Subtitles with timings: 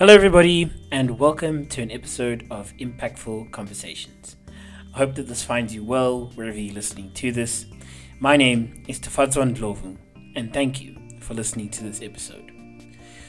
[0.00, 4.36] Hello, everybody, and welcome to an episode of Impactful Conversations.
[4.94, 7.66] I hope that this finds you well wherever you're listening to this.
[8.18, 9.98] My name is Tafadzwa Ndlovu,
[10.36, 12.50] and thank you for listening to this episode.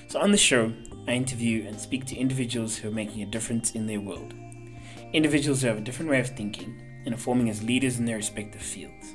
[0.07, 0.71] So, on the show,
[1.09, 4.33] I interview and speak to individuals who are making a difference in their world,
[5.11, 8.15] individuals who have a different way of thinking and are forming as leaders in their
[8.15, 9.13] respective fields.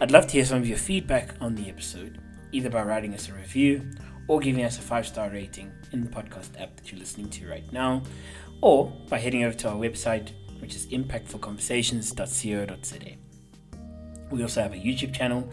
[0.00, 3.28] I'd love to hear some of your feedback on the episode, either by writing us
[3.28, 3.88] a review
[4.26, 7.48] or giving us a five star rating in the podcast app that you're listening to
[7.48, 8.02] right now,
[8.60, 13.16] or by heading over to our website, which is impactfulconversations.co.za.
[14.30, 15.48] We also have a YouTube channel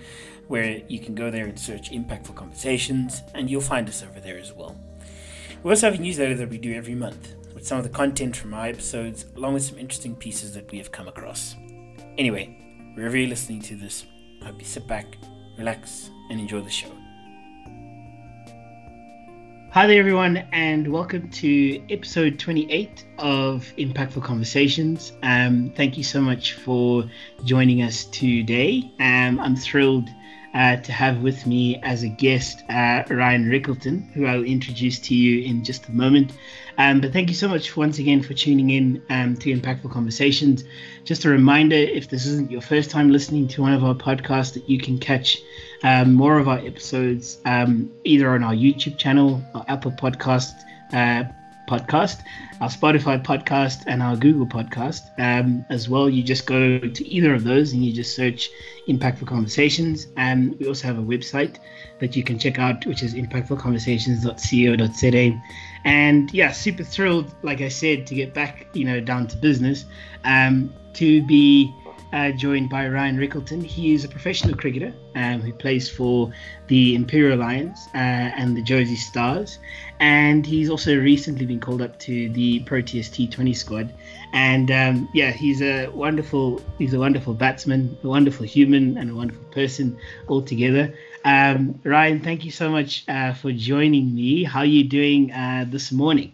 [0.47, 4.37] where you can go there and search Impactful Conversations, and you'll find us over there
[4.37, 4.75] as well.
[5.63, 8.37] We also have a newsletter that we do every month with some of the content
[8.37, 11.55] from our episodes, along with some interesting pieces that we have come across.
[12.17, 14.05] Anyway, wherever you're listening to this,
[14.41, 15.17] I hope you sit back,
[15.57, 16.91] relax, and enjoy the show.
[19.71, 25.13] Hi there, everyone, and welcome to episode 28 of Impactful Conversations.
[25.21, 27.03] Um, thank you so much for
[27.45, 28.91] joining us today.
[28.99, 30.09] Um, I'm thrilled
[30.53, 35.15] uh, to have with me as a guest uh, Ryan Rickelton, who I'll introduce to
[35.15, 36.33] you in just a moment.
[36.77, 40.63] Um, but thank you so much once again for tuning in um, to Impactful Conversations.
[41.03, 44.53] Just a reminder if this isn't your first time listening to one of our podcasts,
[44.53, 45.39] that you can catch
[45.83, 50.53] um, more of our episodes um, either on our YouTube channel, our Apple Podcast,
[50.93, 51.25] uh,
[51.69, 52.21] podcast,
[52.59, 56.09] our Spotify podcast, and our Google podcast um, as well.
[56.09, 58.49] You just go to either of those and you just search
[58.87, 60.07] Impactful Conversations.
[60.17, 61.57] And we also have a website
[61.99, 65.41] that you can check out, which is impactfulconversations.co.za.
[65.85, 69.85] And yeah, super thrilled, like I said, to get back, you know, down to business,
[70.25, 71.71] um, to be
[72.13, 73.63] uh, joined by Ryan Rickelton.
[73.63, 76.31] He is a professional cricketer um, who plays for
[76.67, 79.59] the Imperial Lions uh, and the Jozi Stars,
[79.99, 83.93] and he's also recently been called up to the Proteas T20 squad.
[84.33, 89.15] And um, yeah, he's a wonderful he's a wonderful batsman, a wonderful human, and a
[89.15, 90.93] wonderful person altogether.
[91.25, 94.43] Um, Ryan, thank you so much uh, for joining me.
[94.43, 96.33] How are you doing uh, this morning?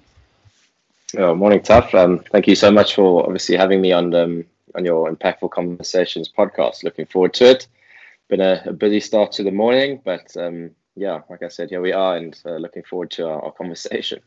[1.18, 1.94] Oh, morning, Tough.
[1.96, 6.30] Um, thank you so much for obviously having me on um, on your Impactful Conversations
[6.30, 6.84] podcast.
[6.84, 7.68] Looking forward to it.
[8.28, 11.81] Been a, a busy start to the morning, but um, yeah, like I said, here
[11.81, 14.22] we are, and uh, looking forward to our, our, conversation.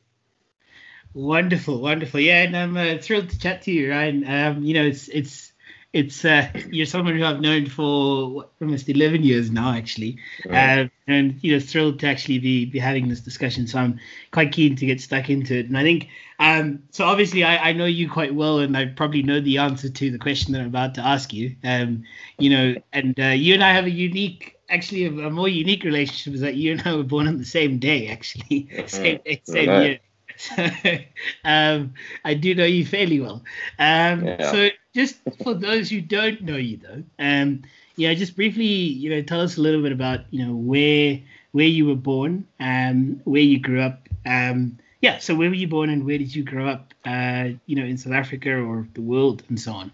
[1.15, 2.21] Wonderful, wonderful.
[2.21, 4.25] Yeah, and I'm uh, thrilled to chat to you, Ryan.
[4.29, 5.48] Um, you know, it's it's
[5.93, 10.81] it's uh, you're someone who I've known for almost 11 years now, actually, right.
[10.81, 13.67] uh, and you know, thrilled to actually be be having this discussion.
[13.67, 13.99] So I'm
[14.31, 15.67] quite keen to get stuck into it.
[15.67, 19.23] And I think, um, so obviously, I, I know you quite well, and I probably
[19.23, 21.57] know the answer to the question that I'm about to ask you.
[21.65, 22.05] Um,
[22.39, 24.57] you know, and uh, you and I have a unique.
[24.71, 27.45] Actually, a, a, more unique relationship is that you and I were born on the
[27.47, 29.83] same day, actually, same day, same right.
[29.87, 29.99] year.
[31.45, 31.95] um,
[32.25, 33.43] I do know you fairly well.
[33.79, 34.53] Um, yeah.
[34.53, 37.63] So, just for those who don't know you, though, um,
[37.95, 41.21] yeah, just briefly, you know, tell us a little bit about, you know, where
[41.53, 44.09] where you were born, um, where you grew up.
[44.27, 46.93] Um, yeah, so where were you born and where did you grow up?
[47.05, 49.93] Uh, you know, in South Africa or the world and so on.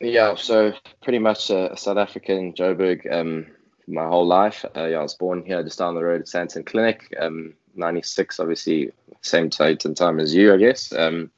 [0.00, 3.46] Yeah, so pretty much a South African, Joburg, um,
[3.86, 4.64] my whole life.
[4.76, 7.14] Uh, yeah, I was born here just down the road at Sandton Clinic.
[7.18, 10.92] Um, 96, obviously, same date and time as you, I guess.
[10.92, 11.30] Um,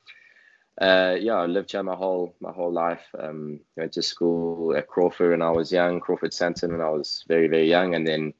[0.80, 3.04] uh, yeah, I lived here my whole my whole life.
[3.18, 7.24] Um, went to school at Crawford when I was young, Crawford Sandton when I was
[7.28, 8.34] very very young, and then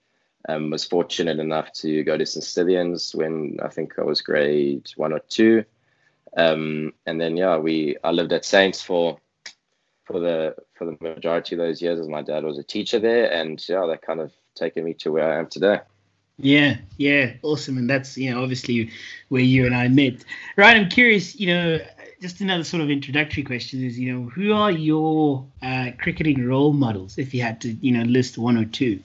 [0.49, 2.45] um, was fortunate enough to go to St.
[2.45, 5.65] Stithians when I think I was grade one or two.
[6.37, 9.19] Um, and then yeah, we I lived at Saints for
[10.05, 13.33] for the for the majority of those years as my dad was a teacher there,
[13.33, 15.81] and yeah, that kind of taken me to where I am today.
[16.37, 18.91] Yeah, yeah, awesome, and that's you know obviously
[19.29, 20.25] where you and I met.
[20.57, 21.79] Right, I'm curious, you know,
[22.25, 26.73] just another sort of introductory question is, you know, who are your uh, cricketing role
[26.73, 28.99] models if you had to, you know, list one or two?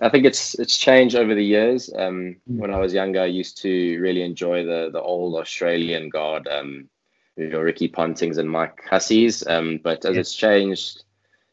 [0.00, 1.90] I think it's it's changed over the years.
[1.94, 2.60] Um, mm.
[2.60, 6.88] When I was younger, I used to really enjoy the the old Australian guard, um,
[7.36, 9.46] you know, Ricky Pontings and Mike Husseys.
[9.46, 10.20] Um, but as yeah.
[10.20, 11.04] it's changed,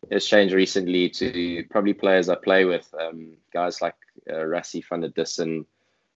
[0.09, 3.95] it's changed recently to probably players I play with, um, guys like
[4.29, 5.65] uh, Rassie van der Dussen,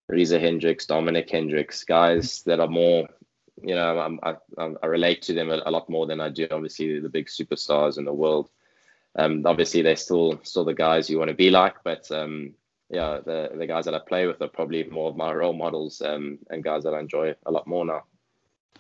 [0.07, 3.09] Reza Hendricks, Dominic Hendricks, guys that are more,
[3.63, 6.47] you know, I, I, I relate to them a, a, lot more than I do
[6.51, 8.49] obviously the big superstars in the world.
[9.15, 12.53] Um, obviously they're still still the guys you want to be like, but um,
[12.89, 16.01] yeah, the the guys that I play with are probably more of my role models
[16.01, 18.03] um, and guys that I enjoy a lot more now.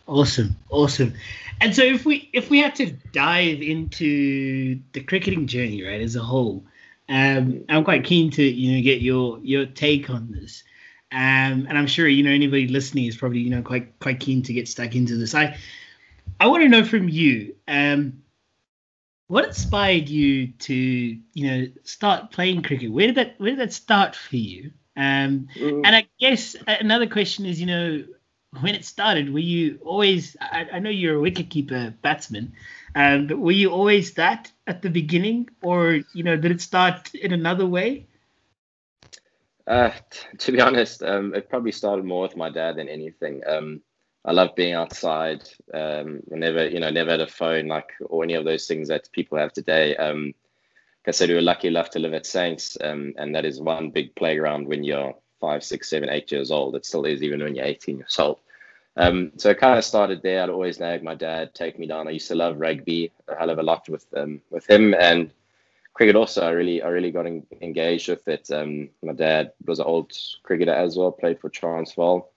[0.07, 1.13] Awesome, awesome.
[1.59, 6.15] And so if we if we had to dive into the cricketing journey, right, as
[6.15, 6.65] a whole,
[7.07, 10.63] um, I'm quite keen to you know get your your take on this.
[11.11, 14.43] Um, and I'm sure you know anybody listening is probably you know quite quite keen
[14.43, 15.35] to get stuck into this.
[15.35, 15.57] I
[16.39, 18.23] I want to know from you, um,
[19.27, 22.91] what inspired you to you know start playing cricket?
[22.91, 24.71] Where did that where did that start for you?
[24.95, 25.81] Um, mm.
[25.85, 28.03] And I guess another question is, you know,
[28.59, 30.35] when it started, were you always?
[30.39, 32.53] I, I know you're a wicketkeeper batsman,
[32.95, 37.13] um, but were you always that at the beginning, or you know, did it start
[37.15, 38.07] in another way?
[39.67, 43.41] Uh, t- to be honest, um, it probably started more with my dad than anything.
[43.45, 43.81] Um,
[44.23, 45.41] I love being outside.
[45.73, 48.87] Um, I never, you know, never had a phone like or any of those things
[48.89, 49.95] that people have today.
[49.95, 50.33] Um,
[51.07, 53.89] I said we were lucky enough to live at Saints, um, and that is one
[53.89, 56.75] big playground when you're five, six, seven, eight years old.
[56.75, 58.37] It still is even when you're 18 years old.
[58.97, 60.43] Um, so it kind of started there.
[60.43, 62.07] I'd always nag my dad, take me down.
[62.07, 65.31] I used to love rugby a hell of a lot with um, with him, and
[65.93, 66.41] cricket also.
[66.41, 68.49] I really I really got in, engaged with it.
[68.51, 70.11] Um, my dad was an old
[70.43, 72.31] cricketer as well, played for Transvaal.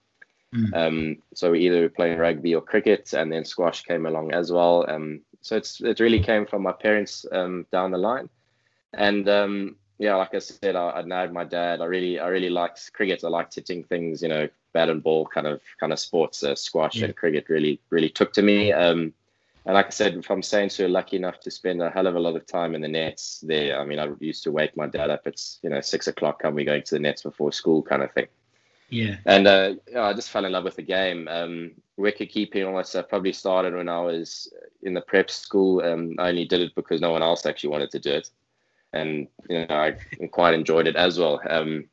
[0.53, 0.73] Mm.
[0.73, 4.85] Um, so we either playing rugby or cricket, and then squash came along as well.
[4.87, 8.29] Um, so it's it really came from my parents um, down the line,
[8.93, 11.81] and um, yeah, like I said, I, I nagged my dad.
[11.81, 13.23] I really I really liked cricket.
[13.23, 16.43] I liked hitting things, you know, bat and ball kind of kind of sports.
[16.43, 17.05] Uh, squash yeah.
[17.05, 18.71] and cricket really really took to me.
[18.71, 19.13] Um,
[19.65, 22.15] and like I said, from Saints, we are lucky enough to spend a hell of
[22.15, 23.79] a lot of time in the nets there.
[23.79, 25.25] I mean, I used to wake my dad up.
[25.25, 26.41] It's you know six o'clock.
[26.41, 28.27] Come, we going to the nets before school, kind of thing.
[28.89, 29.17] Yeah.
[29.25, 31.27] And uh, yeah, I just fell in love with the game.
[31.27, 34.53] Um, wicket keeping almost uh, probably started when I was
[34.83, 35.83] in the prep school.
[35.83, 38.29] Um, I only did it because no one else actually wanted to do it,
[38.93, 39.97] and you know I
[40.27, 41.41] quite enjoyed it as well.
[41.49, 41.85] Um,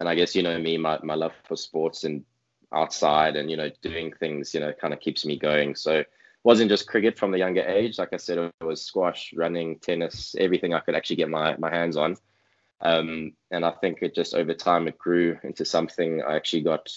[0.00, 2.26] and I guess you know me, my my love for sports and
[2.74, 5.74] outside and you know doing things, you know, kind of keeps me going.
[5.74, 6.04] So
[6.46, 7.98] wasn't just cricket from the younger age.
[7.98, 11.70] Like I said, it was squash, running, tennis, everything I could actually get my, my
[11.70, 12.16] hands on.
[12.80, 16.88] Um, and I think it just over time it grew into something I actually got.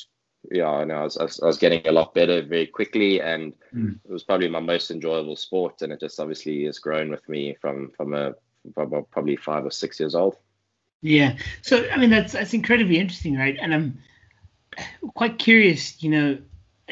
[0.51, 3.53] Yeah, and I was, I was, I was getting a lot better very quickly, and
[3.75, 3.97] mm.
[4.05, 5.81] it was probably my most enjoyable sport.
[5.81, 8.35] And it just obviously has grown with me from from a
[8.75, 10.37] from probably five or six years old.
[11.01, 13.57] Yeah, so I mean that's that's incredibly interesting, right?
[13.59, 13.99] And I'm
[15.15, 16.37] quite curious, you know,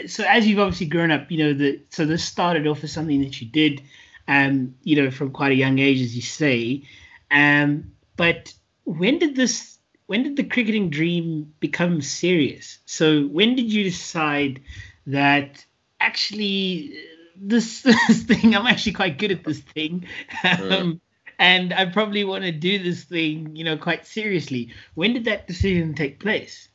[0.06, 3.22] so as you've obviously grown up, you know, the so this started off as something
[3.22, 3.82] that you did,
[4.28, 6.84] um, you know, from quite a young age, as you say.
[7.32, 8.54] Um, but
[8.84, 9.78] when did this
[10.08, 12.80] when did the cricketing dream become serious?
[12.86, 14.62] So when did you decide
[15.06, 15.64] that
[16.00, 16.98] actually
[17.36, 20.08] this, this thing I'm actually quite good at this thing,
[20.44, 21.00] um,
[21.38, 24.74] and I probably want to do this thing, you know, quite seriously.
[24.96, 26.70] When did that decision take place?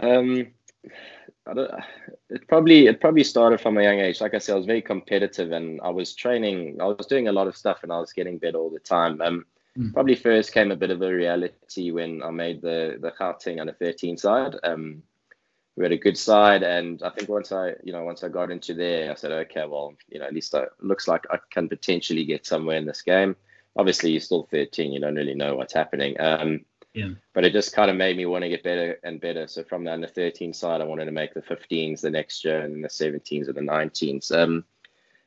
[0.00, 0.46] Um,
[1.50, 1.70] I don't,
[2.28, 4.20] it probably it probably started from a young age.
[4.20, 6.80] Like I said, I was very competitive and I was training.
[6.80, 9.20] I was doing a lot of stuff and I was getting better all the time.
[9.20, 9.44] Um,
[9.76, 9.92] mm.
[9.92, 13.72] Probably first came a bit of a reality when I made the the Gauteng under
[13.72, 14.54] 13 side.
[14.62, 15.02] Um,
[15.76, 18.50] we had a good side, and I think once I you know once I got
[18.50, 21.68] into there, I said, okay, well, you know, at least it looks like I can
[21.68, 23.34] potentially get somewhere in this game.
[23.76, 26.20] Obviously, you're still 13, you don't really know what's happening.
[26.20, 26.64] Um,
[26.94, 27.10] yeah.
[27.34, 29.46] But it just kind of made me want to get better and better.
[29.46, 32.60] So from the under 13 side, I wanted to make the 15s the next year
[32.60, 34.32] and the 17s and the 19s.
[34.36, 34.64] Um,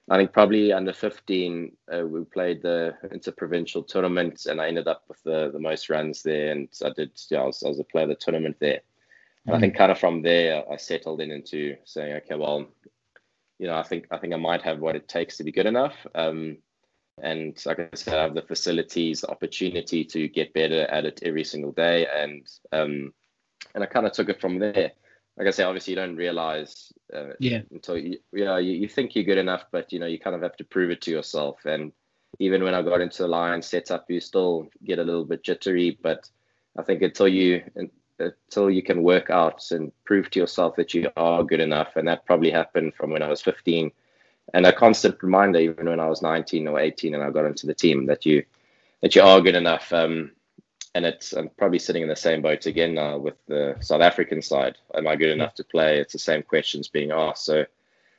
[0.10, 5.04] I think probably under 15, uh, we played the interprovincial tournament and I ended up
[5.08, 6.52] with the, the most runs there.
[6.52, 8.82] And I did, yeah, I was, I was a player of the tournament there.
[9.46, 12.68] And mm I think kind of from there, I settled in into saying, okay, well,
[13.60, 15.66] you know, I think I think I might have what it takes to be good
[15.66, 15.96] enough.
[16.16, 16.58] Um,
[17.22, 21.22] and like I said, I have the facilities, the opportunity to get better at it
[21.24, 23.14] every single day, and um,
[23.76, 24.92] and I kind of took it from there.
[25.38, 29.16] Like I say, obviously you don't realize uh, yeah until you yeah you, you think
[29.16, 31.66] you're good enough, but you know you kind of have to prove it to yourself.
[31.66, 31.92] And
[32.40, 35.98] even when I got into the line setup, you still get a little bit jittery,
[36.02, 36.30] but
[36.78, 37.64] I think until you
[38.20, 42.08] until you can work out and prove to yourself that you are good enough, and
[42.08, 43.92] that probably happened from when I was 15
[44.54, 47.68] and a constant reminder, even when I was 19 or 18 and I got into
[47.68, 48.44] the team, that you
[49.02, 49.92] that you are good enough.
[49.92, 50.32] Um,
[50.96, 54.42] and it's I'm probably sitting in the same boat again now with the South African
[54.42, 54.78] side.
[54.96, 56.00] Am I good enough to play?
[56.00, 57.46] It's the same questions being asked.
[57.46, 57.66] So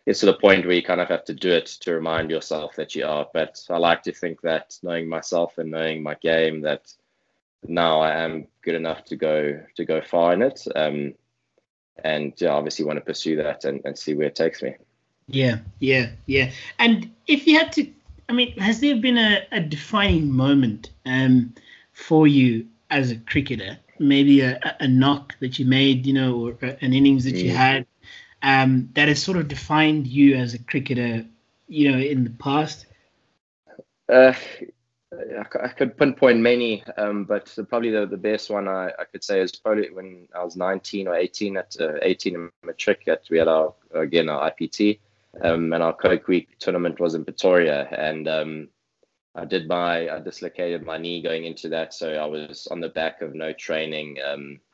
[0.06, 2.76] it's to the point where you kind of have to do it to remind yourself
[2.76, 3.26] that you are.
[3.32, 6.92] But I like to think that knowing myself and knowing my game, that
[7.66, 10.66] now I am good enough to go to go far in it.
[10.74, 11.14] Um,
[12.02, 14.74] and yeah, obviously want to pursue that and, and see where it takes me.
[15.28, 16.50] Yeah, yeah, yeah.
[16.78, 17.86] And if you had to,
[18.28, 21.54] I mean, has there been a, a defining moment um,
[21.92, 23.78] for you as a cricketer?
[23.98, 27.56] Maybe a, a knock that you made, you know, or an innings that you mm.
[27.56, 27.86] had
[28.44, 31.24] um, that has sort of defined you as a cricketer,
[31.66, 32.86] you know, in the past?
[34.08, 34.34] Uh,
[35.62, 39.24] I could pinpoint many, um, but the, probably the, the best one I, I could
[39.24, 43.22] say is probably when I was 19 or 18 at uh, 18 in matric at
[43.30, 44.98] we had our again our IPT,
[45.42, 48.68] um, and our Coke Week tournament was in Pretoria, and um,
[49.34, 52.88] I did my I dislocated my knee going into that, so I was on the
[52.88, 54.18] back of no training,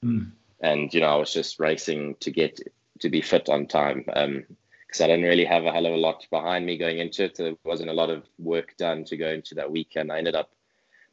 [0.04, 0.30] mm.
[0.60, 2.60] and you know I was just racing to get
[3.00, 4.04] to be fit on time.
[4.14, 4.44] Um,
[4.86, 7.36] because I didn't really have a hell of a lot behind me going into it.
[7.36, 10.10] There wasn't a lot of work done to go into that weekend.
[10.10, 10.50] I ended up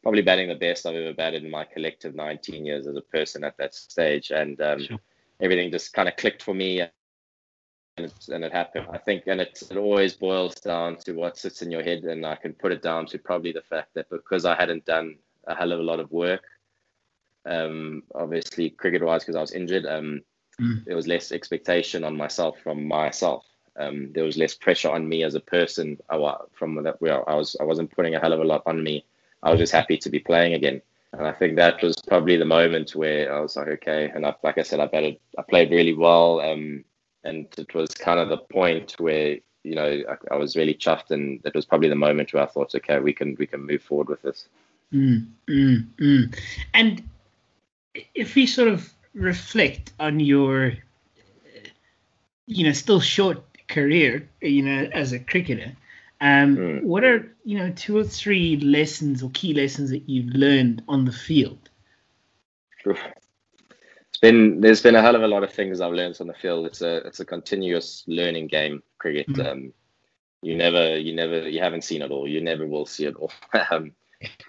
[0.01, 3.43] probably batting the best I've ever batted in my collective 19 years as a person
[3.43, 4.97] at that stage, and um, sure.
[5.41, 6.81] everything just kind of clicked for me.
[7.97, 8.87] And it, and it happened.
[8.91, 12.25] I think, and it, it always boils down to what sits in your head, and
[12.25, 15.55] I can put it down to probably the fact that because I hadn't done a
[15.55, 16.43] hell of a lot of work,
[17.45, 20.21] um, obviously cricket-wise, because I was injured, um,
[20.61, 20.85] mm.
[20.85, 23.45] there was less expectation on myself from myself
[23.77, 25.97] um, there was less pressure on me as a person
[26.53, 29.05] from that where I was I wasn't putting a hell of a lot on me.
[29.43, 30.81] I was just happy to be playing again.
[31.13, 34.11] And I think that was probably the moment where I was like, okay.
[34.13, 36.41] And I, like I said, I batted, I played really well.
[36.41, 36.83] Um,
[37.27, 41.12] and it was kind of the point where, you know, I, I, was really chuffed.
[41.12, 43.84] And that was probably the moment where I thought, okay, we can, we can move
[43.84, 44.48] forward with this.
[44.93, 46.39] Mm, mm, mm.
[46.74, 47.03] And
[48.15, 50.74] if we sort of reflect on your,
[52.46, 55.75] you know, still short career, you know, as a cricketer,
[56.22, 56.84] um, mm.
[56.84, 61.05] what are you know two or three lessons or key lessons that you've learned on
[61.05, 61.69] the field?
[64.17, 66.33] It's been there's been a hell of a lot of things I've learned on the
[66.33, 66.65] field.
[66.65, 69.27] It's a it's a continuous learning game, cricket.
[69.27, 69.45] Mm.
[69.45, 69.74] Um,
[70.41, 72.27] you never you never you haven't seen it all.
[72.27, 73.31] You never will see it all.
[73.69, 73.91] um,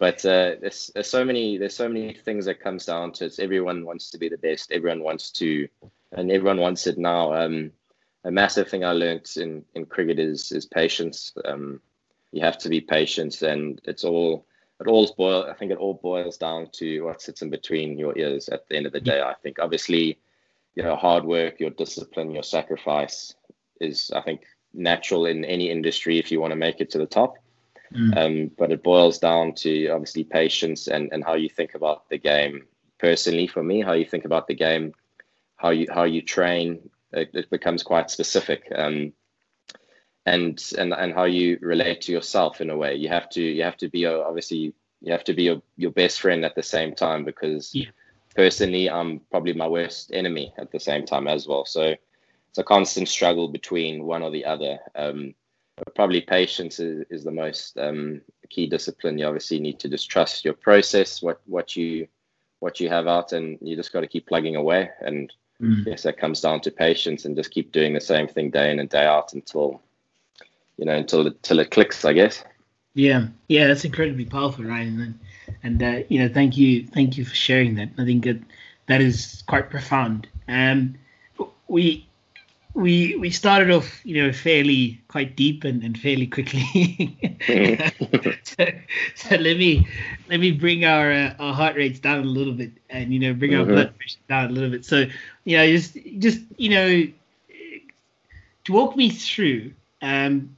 [0.00, 3.38] but uh, there's there's so many there's so many things that comes down to it.
[3.38, 4.72] Everyone wants to be the best.
[4.72, 5.68] Everyone wants to,
[6.12, 7.34] and everyone wants it now.
[7.34, 7.70] Um,
[8.24, 11.34] a massive thing I learned in, in cricket is is patience.
[11.44, 11.82] Um,
[12.32, 14.46] you have to be patient, and it's all
[14.80, 15.46] it all boil.
[15.50, 18.76] I think it all boils down to what sits in between your ears at the
[18.76, 19.20] end of the day.
[19.20, 20.18] I think obviously,
[20.74, 23.34] you know, hard work, your discipline, your sacrifice
[23.80, 24.42] is I think
[24.74, 27.38] natural in any industry if you want to make it to the top.
[27.92, 28.16] Mm.
[28.16, 32.18] Um, but it boils down to obviously patience and, and how you think about the
[32.18, 32.66] game.
[32.98, 34.92] Personally, for me, how you think about the game,
[35.56, 38.70] how you how you train, it, it becomes quite specific.
[38.74, 39.12] Um,
[40.34, 42.94] and and and how you relate to yourself in a way.
[42.94, 45.92] You have to you have to be a, obviously you have to be your, your
[45.92, 47.86] best friend at the same time because yeah.
[48.34, 51.64] personally I'm probably my worst enemy at the same time as well.
[51.64, 51.94] So
[52.48, 54.78] it's a constant struggle between one or the other.
[54.96, 55.34] Um,
[55.94, 59.18] probably patience is, is the most um, key discipline.
[59.18, 62.08] You obviously need to just trust your process, what what you
[62.60, 64.90] what you have out, and you just got to keep plugging away.
[65.00, 65.86] And Mm.
[65.86, 68.78] Yes, that comes down to patience and just keep doing the same thing day in
[68.78, 69.82] and day out until
[70.78, 72.44] you know until it, until it clicks, I guess.
[72.94, 74.86] Yeah, yeah, that's incredibly powerful, right?
[74.86, 75.18] and
[75.62, 77.90] and uh, you know, thank you, thank you for sharing that.
[77.98, 78.38] I think that
[78.86, 80.26] that is quite profound.
[80.48, 80.94] Um,
[81.68, 82.08] we
[82.74, 87.16] we we started off, you know, fairly quite deep and, and fairly quickly.
[88.44, 88.66] so,
[89.14, 89.86] so, let me
[90.28, 93.34] let me bring our uh, our heart rates down a little bit, and you know,
[93.34, 93.74] bring our mm-hmm.
[93.74, 94.84] blood pressure down a little bit.
[94.84, 95.06] So
[95.44, 97.06] you know, just just you know,
[98.64, 100.56] to walk me through, um,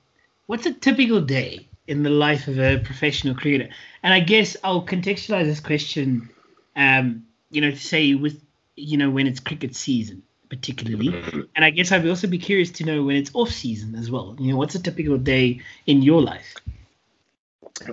[0.51, 3.69] what's a typical day in the life of a professional cricketer?
[4.03, 6.29] And I guess I'll contextualize this question,
[6.75, 8.43] um, you know, to say with
[8.75, 11.11] you know when it's cricket season particularly.
[11.11, 11.43] Mm-hmm.
[11.55, 14.35] And I guess I'd also be curious to know when it's off season as well.
[14.41, 16.57] You know, what's a typical day in your life?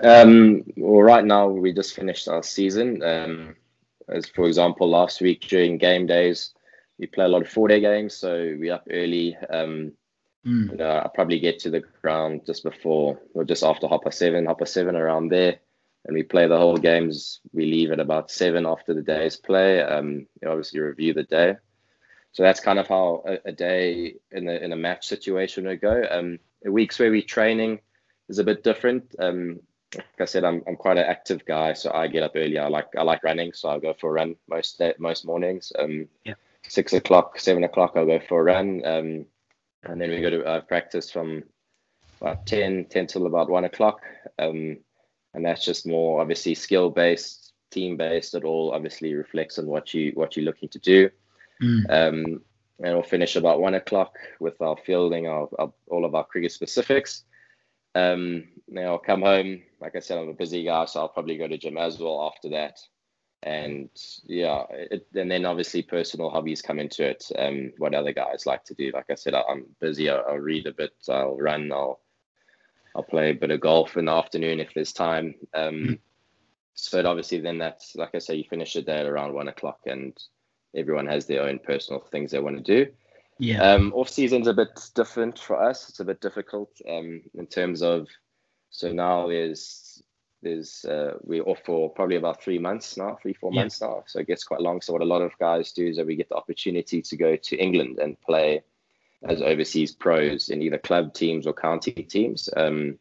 [0.01, 3.03] Um, well, right now we just finished our season.
[3.03, 3.55] Um,
[4.09, 6.55] as for example, last week during game days,
[6.97, 9.37] we play a lot of four-day games, so we're up early.
[9.51, 9.91] Um,
[10.47, 10.71] mm.
[10.71, 14.45] you know, I probably get to the ground just before or just after hopper seven,
[14.45, 15.59] hopper seven around there,
[16.05, 17.41] and we play the whole games.
[17.53, 19.81] We leave at about seven after the day's play.
[19.81, 21.57] Um, obviously review the day.
[22.31, 25.81] So that's kind of how a, a day in a, in a match situation would
[25.81, 26.03] go.
[26.09, 27.79] Um, weeks where we're training
[28.29, 29.15] is a bit different.
[29.19, 29.59] Um,
[29.95, 32.57] like I said, I'm, I'm quite an active guy, so I get up early.
[32.57, 35.71] I like I like running, so I'll go for a run most day, most mornings.
[35.79, 36.33] Um, yeah.
[36.67, 39.25] Six o'clock, seven o'clock, I'll go for a run, um,
[39.84, 41.43] and then we go to uh, practice from
[42.22, 44.01] about 10, 10 till about one o'clock,
[44.39, 44.77] um,
[45.34, 48.34] and that's just more obviously skill based, team based.
[48.34, 51.10] It all obviously reflects on what you what you're looking to do.
[51.62, 51.89] Mm.
[51.89, 52.41] Um,
[52.79, 56.51] and we'll finish about one o'clock with our fielding, our, our all of our cricket
[56.51, 57.24] specifics.
[57.96, 59.63] Um, now I'll come home.
[59.81, 62.31] Like I said, I'm a busy guy, so I'll probably go to gym as well
[62.31, 62.79] after that.
[63.44, 63.89] And
[64.25, 67.29] yeah, it, and then obviously personal hobbies come into it.
[67.38, 68.91] Um, what other guys like to do.
[68.94, 70.10] Like I said, I, am busy.
[70.10, 70.94] I'll, I'll, read a bit.
[71.08, 71.72] I'll run.
[71.72, 72.00] I'll
[72.96, 75.36] I'll play a bit of golf in the afternoon if there's time.
[75.53, 76.00] Um, mm.
[76.74, 79.82] so obviously then that's like I say, you finish the day at around one o'clock,
[79.86, 80.17] and
[80.75, 82.91] everyone has their own personal things they want to do.
[83.39, 83.62] Yeah.
[83.62, 85.89] Um, off season's a bit different for us.
[85.89, 88.08] It's a bit difficult um, in terms of
[88.70, 89.60] so now there's
[90.41, 93.62] there's uh, we're off for probably about three months now, three four Yeah.
[93.62, 94.03] months now.
[94.08, 94.82] So it gets quite long.
[94.82, 97.36] So what a lot of guys do is that we get the opportunity to go
[97.36, 98.63] to England and play
[99.24, 102.50] as overseas pros in either club teams or county teams.
[102.56, 103.00] Um,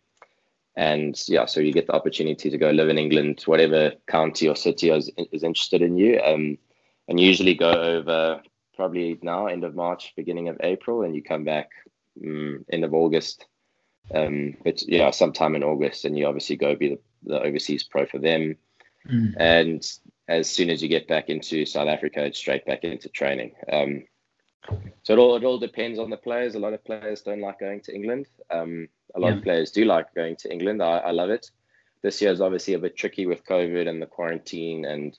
[0.75, 4.57] and yeah, so you get the opportunity to go live in England, whatever county or
[4.57, 6.21] city is, is interested in you.
[6.21, 6.59] Um,
[7.09, 8.43] and usually go over
[8.75, 11.71] probably now end of March, beginning of April, and you come back
[12.25, 13.47] um, end of August.
[14.15, 18.07] Um, but yeah, sometime in August, and you obviously go be the, the overseas pro
[18.07, 18.57] for them.
[19.09, 19.35] Mm.
[19.39, 23.53] And as soon as you get back into South Africa, it's straight back into training.
[23.71, 24.05] Um,
[25.05, 26.55] so it all it all depends on the players.
[26.55, 28.27] A lot of players don't like going to England.
[28.51, 29.37] Um, a lot Yeah.
[29.37, 30.83] of players do like going to England.
[30.83, 31.51] I, I love it.
[32.03, 35.17] This year is obviously a bit tricky with COVID and the quarantine, and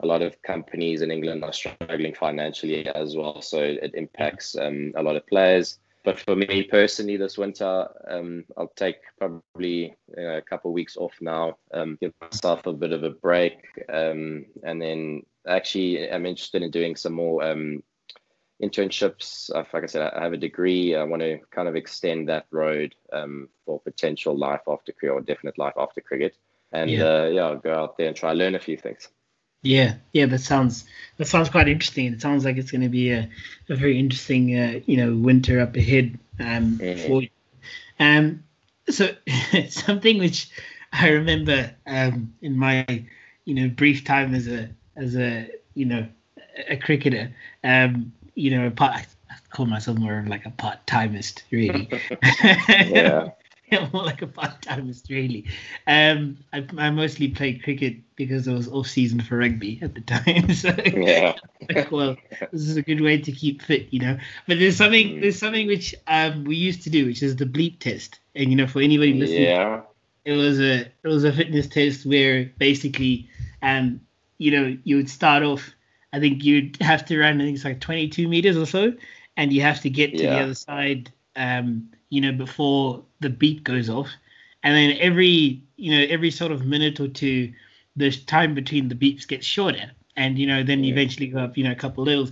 [0.00, 3.42] a lot of companies in England are struggling financially as well.
[3.42, 5.78] So it impacts um, a lot of players.
[6.02, 10.74] But for me personally, this winter, um, I'll take probably you know, a couple of
[10.74, 13.58] weeks off now, um, give myself a bit of a break,
[13.92, 17.82] um, and then actually I'm interested in doing some more um,
[18.62, 19.50] internships.
[19.54, 20.94] Uh, Like I said, I have a degree.
[20.94, 25.20] I want to kind of extend that road um, for potential life after cricket or
[25.20, 26.36] definite life after cricket.
[26.72, 27.04] And Yeah.
[27.04, 29.08] uh, yeah, I'll go out there and try learn a few things.
[29.62, 30.84] Yeah, yeah, that sounds
[31.18, 32.06] that sounds quite interesting.
[32.06, 33.28] It sounds like it's going to be a,
[33.68, 37.06] a very interesting, uh, you know, winter up ahead um, Mhm.
[37.06, 37.28] for you.
[37.98, 38.44] Um,
[38.88, 39.14] so
[39.68, 40.48] something which
[40.92, 42.86] I remember um, in my,
[43.44, 46.06] you know, brief time as a as a you know
[46.68, 50.86] a cricketer, um, you know, a part, I call myself more of like a part
[50.86, 51.88] timist, really.
[52.22, 53.30] Yeah.
[53.92, 55.46] more like a part-timist, really.
[55.86, 60.52] Um, I, I mostly played cricket because I was off-season for rugby at the time.
[60.54, 61.34] So, Yeah.
[61.74, 62.16] like, well,
[62.52, 64.18] this is a good way to keep fit, you know.
[64.46, 65.20] But there's something, Mm.
[65.22, 68.18] there's something which um, we used to do, which is the bleep test.
[68.34, 69.80] And you know, for anybody listening, Yeah.
[70.24, 73.28] it was a it was a fitness test where basically,
[73.62, 74.00] um,
[74.38, 75.70] you know, you would start off.
[76.12, 77.40] I think you'd have to run.
[77.40, 78.92] I think it's like 22 meters or so,
[79.36, 81.12] and you have to get to the other side.
[81.36, 84.08] Um, you know, before the beat goes off,
[84.62, 87.52] and then every you know every sort of minute or two,
[87.96, 91.56] the time between the beeps gets shorter, and you know then you eventually go up
[91.56, 92.30] you know a couple levels.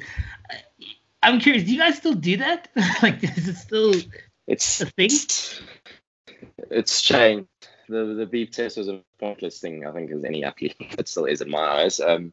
[1.23, 2.69] I'm curious, do you guys still do that?
[3.03, 3.95] like, is it still
[4.47, 5.11] It's a thing?
[6.71, 7.49] it's changed.
[7.89, 10.77] The the beep test was a pointless thing, I think, as any athlete.
[10.99, 12.01] It still is in my eyes.
[12.01, 12.33] Um,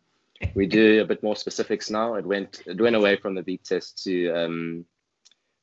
[0.54, 2.16] we do a bit more specifics now.
[2.16, 4.86] It went it went away from the beep test to um,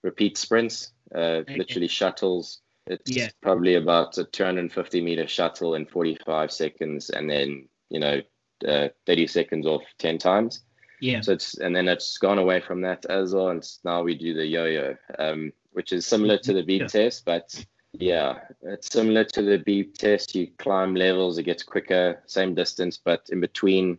[0.02, 1.56] repeat sprints, uh, Okay.
[1.56, 2.60] literally shuttles.
[2.86, 3.28] It's Yeah.
[3.40, 8.20] probably about a 250 meter shuttle in 45 seconds, and then you know
[8.66, 10.62] uh, 30 seconds off 10 times.
[11.00, 11.20] Yeah.
[11.20, 14.34] So it's and then it's gone away from that as well, and now we do
[14.34, 16.86] the yo-yo, um, which is similar to the beep Yeah.
[16.88, 20.34] test, but yeah, it's similar to the beep test.
[20.34, 23.98] You climb levels, it gets quicker, same distance, but in between,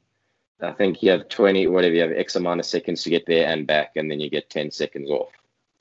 [0.62, 3.48] I think you have 20, whatever you have X amount of seconds to get there
[3.48, 5.32] and back, and then you get 10 seconds off.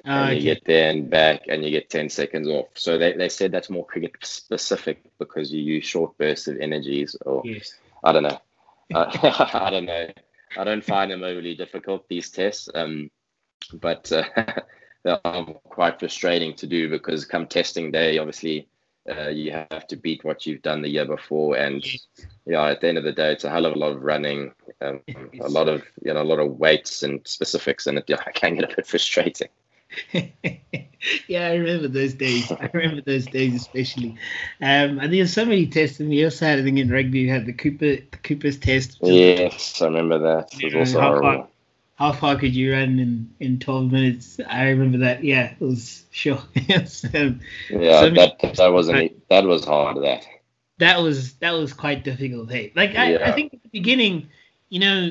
[0.05, 2.69] Ah, and you get there and back, and you get 10 seconds off.
[2.75, 7.17] So they, they said that's more cricket specific because you use short bursts of energies,
[7.25, 7.75] or Yes.
[8.03, 8.41] I don't know.
[8.93, 10.09] Uh, I don't know.
[10.59, 13.11] I don't find them overly difficult these tests, um,
[13.75, 14.25] but uh,
[15.05, 18.69] they are quite frustrating to do because come testing day, obviously
[19.11, 22.07] uh, you have to beat what you've done the year before, and Yes.
[22.47, 24.53] yeah, at the end of the day, it's a hell of a lot of running,
[24.81, 25.01] um,
[25.41, 28.55] a lot of you know, a lot of weights and specifics, and it yeah, can
[28.57, 29.49] get a bit frustrating.
[31.29, 32.51] yeah, I remember those days.
[32.53, 34.17] I remember those days especially.
[34.61, 37.25] Um, I think there's so many tests, and we also had I think in rugby
[37.25, 38.99] we had the Cooper the Cooper's test.
[39.03, 40.55] Yes, I remember that.
[40.61, 41.33] It was also how horrible.
[41.43, 41.49] far-
[41.97, 44.41] How far could you run in, in 12 minutes?
[44.49, 45.23] I remember that.
[45.25, 46.41] Yeah, it was sure.
[46.69, 49.97] Yes, um, Yeah, So many- that that wasn't that was hard.
[50.03, 50.27] That
[50.79, 52.51] that was that was quite difficult.
[52.51, 54.29] Hey, like I, I think at the beginning,
[54.69, 55.11] you know,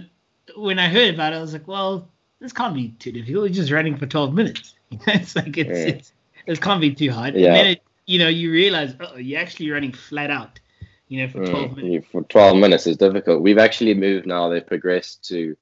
[0.57, 2.09] when I heard about it, I was like, well,
[2.41, 3.47] this can't be too difficult.
[3.47, 4.75] It's just running for 12 minutes.
[5.07, 5.95] it's like it's, Yeah.
[5.95, 6.13] it's
[6.47, 7.35] it can't be too hard.
[7.35, 7.47] Yeah.
[7.47, 10.59] And then it, you know, you realize, oh, you're actually running flat out.
[11.07, 12.07] You know, for 12 Mm, minutes.
[12.11, 13.41] for 12 minutes is difficult.
[13.41, 14.49] We've actually moved now.
[14.49, 15.55] They've progressed to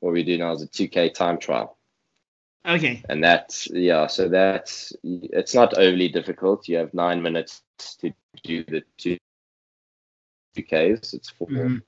[0.00, 1.78] what we do now is a 2K time trial.
[2.66, 3.02] Okay.
[3.08, 6.68] And that's, yeah, so that's, it's not overly difficult.
[6.68, 7.62] You have nine minutes
[8.00, 9.16] to do the two
[10.56, 11.14] 2Ks.
[11.14, 11.82] It's 4 Mhm.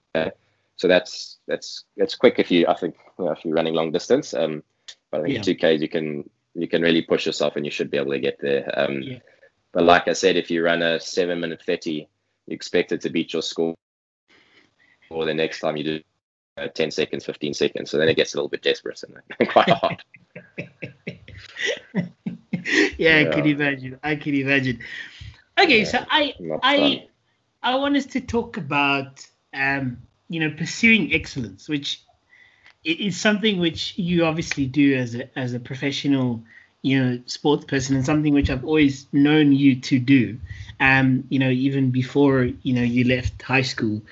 [0.79, 3.93] So that's, that's, it's quick if you, I think, you know, if you're running long
[3.93, 4.33] distance.
[4.33, 4.62] Um,
[5.11, 5.55] but I think Yeah.
[5.55, 8.38] 2Ks, you can, you can really push yourself and you should be able to get
[8.41, 8.73] there.
[8.75, 9.19] Um, Yeah.
[9.73, 12.07] But like I said, if you run a seven minute 30, you
[12.55, 13.75] expect it to beat your score
[15.11, 16.01] or the next time you do
[16.57, 17.91] uh, 10 seconds, 15 seconds.
[17.91, 20.03] So then it gets a little bit desperate and quite hard.
[21.95, 22.07] yeah,
[22.99, 23.99] yeah, I can imagine.
[24.03, 24.79] I can imagine.
[25.59, 27.09] Okay, yeah, so I I
[27.62, 32.03] I want us to talk about um, you know pursuing excellence, which
[32.85, 36.43] is something which you obviously do as a as a professional
[36.83, 40.38] you know sports person and something which I've always known you to do
[40.81, 44.03] um you know even before you know you left high school.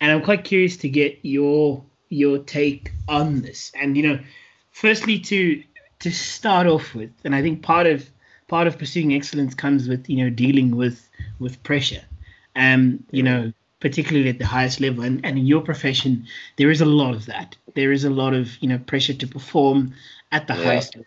[0.00, 3.72] And I'm quite curious to get your your take on this.
[3.74, 4.18] And you know
[4.72, 5.62] firstly to
[6.00, 8.08] to start off with and I think part of
[8.48, 11.08] part of pursuing excellence comes with you know dealing with
[11.38, 12.02] with pressure.
[12.56, 16.80] Um you know particularly at the highest level and, and in your profession there is
[16.80, 19.92] a lot of that there is a lot of you know pressure to perform
[20.32, 20.64] at the yeah.
[20.64, 21.06] highest level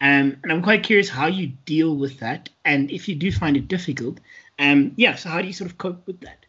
[0.00, 3.56] um, and I'm quite curious how you deal with that, and if you do find
[3.56, 4.20] it difficult,
[4.58, 5.16] um, yeah.
[5.16, 6.46] So how do you sort of cope with that?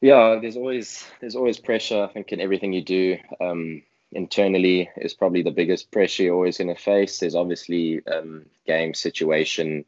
[0.00, 2.02] Yeah, there's always there's always pressure.
[2.02, 3.18] I think in everything you do.
[3.40, 3.82] Um,
[4.14, 7.18] internally is probably the biggest pressure you're always going to face.
[7.18, 9.86] There's obviously um, game situation,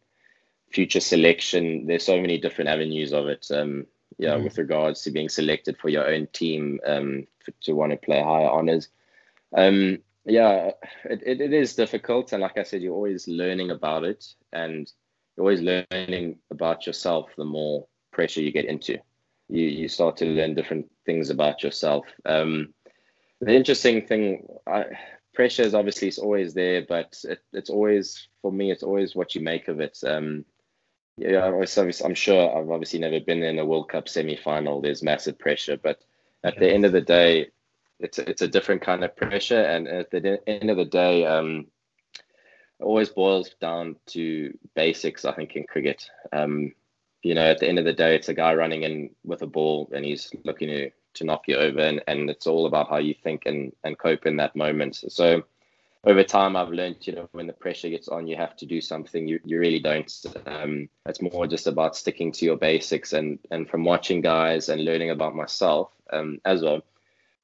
[0.71, 1.85] future selection.
[1.87, 3.47] There's so many different avenues of it.
[3.51, 3.87] Um,
[4.19, 4.45] yeah, mm.
[4.45, 8.23] with regards to being selected for your own team um, for, to want to play
[8.23, 8.89] higher honors.
[9.57, 10.71] Um, yeah,
[11.05, 12.33] it, it, it is difficult.
[12.33, 14.91] And like I said, you're always learning about it and
[15.37, 18.99] you're always learning about yourself the more pressure you get into.
[19.49, 22.07] You, you start to learn different things about yourself.
[22.25, 22.73] Um,
[23.41, 24.87] the interesting thing, I,
[25.35, 29.35] pressure is obviously it's always there, but it, it's always, for me, it's always what
[29.35, 29.99] you make of it.
[30.07, 30.47] Um,
[31.17, 34.81] yeah, I'm sure I've obviously never been in a World Cup semi final.
[34.81, 36.01] There's massive pressure, but
[36.43, 37.51] at the end of the day,
[38.01, 39.61] it's a, it's a different kind of pressure.
[39.61, 41.67] And at the end of the day, um,
[42.15, 45.25] it always boils down to basics.
[45.25, 46.73] I think in cricket, um,
[47.23, 49.47] you know, at the end of the day, it's a guy running in with a
[49.47, 52.99] ball and he's looking to to knock you over, and, and it's all about how
[52.99, 54.97] you think and and cope in that moment.
[55.09, 55.45] So
[56.07, 58.81] over time I've learned, you know, when the pressure gets on, you have to do
[58.81, 59.27] something.
[59.27, 60.13] You, you really don't.
[60.47, 64.85] Um, it's more just about sticking to your basics and and from watching guys and
[64.85, 66.83] learning about myself um, as well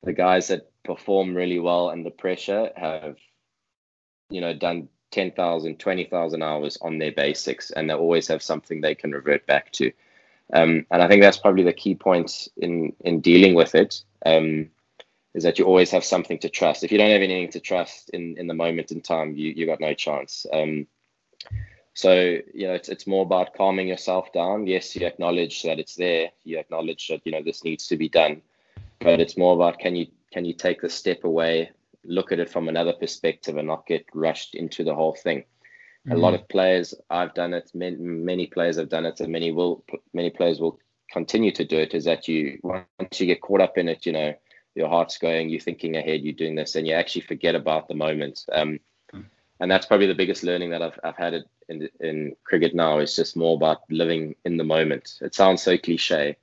[0.02, 3.16] the guys that perform really well under pressure have,
[4.30, 8.94] you know, done 10,000, 20,000 hours on their basics, and they always have something they
[8.94, 9.92] can revert back to.
[10.52, 14.02] Um, and I think that's probably the key point in in dealing with it.
[14.26, 14.70] Um,
[15.34, 16.82] is that you always have something to trust.
[16.82, 19.66] If you don't have anything to trust in in the moment in time, you you
[19.66, 20.46] got no chance.
[20.52, 20.86] Um,
[21.94, 22.12] so
[22.54, 24.66] you know, it's it's more about calming yourself down.
[24.66, 26.30] Yes, you acknowledge that it's there.
[26.44, 28.42] You acknowledge that you know this needs to be done,
[29.00, 31.70] but it's more about can you can you take the step away,
[32.04, 35.40] look at it from another perspective, and not get rushed into the whole thing.
[35.40, 36.12] Mm-hmm.
[36.12, 36.42] A lot mm-hmm.
[36.42, 37.70] of players, I've done it.
[37.74, 39.84] Many, many players have done it, and many will.
[40.14, 40.78] Many players will
[41.12, 41.92] continue to do it.
[41.92, 44.34] Is that you once you get caught up in it, you know,
[44.80, 48.00] your heart's going, you're thinking ahead, you're doing this, and you actually forget about the
[48.06, 48.36] moment.
[48.58, 48.70] Um,
[49.14, 49.24] mm.
[49.60, 51.34] and that's probably the biggest learning that I've I've had
[51.68, 52.16] in in
[52.48, 52.92] cricket now.
[52.98, 55.06] Is just more about living in the moment.
[55.20, 56.36] It sounds so cliche,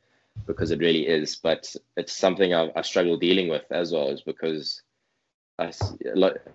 [0.45, 1.35] because it really is.
[1.35, 4.81] But it's something I, I struggle dealing with as well, is because
[5.59, 5.73] I,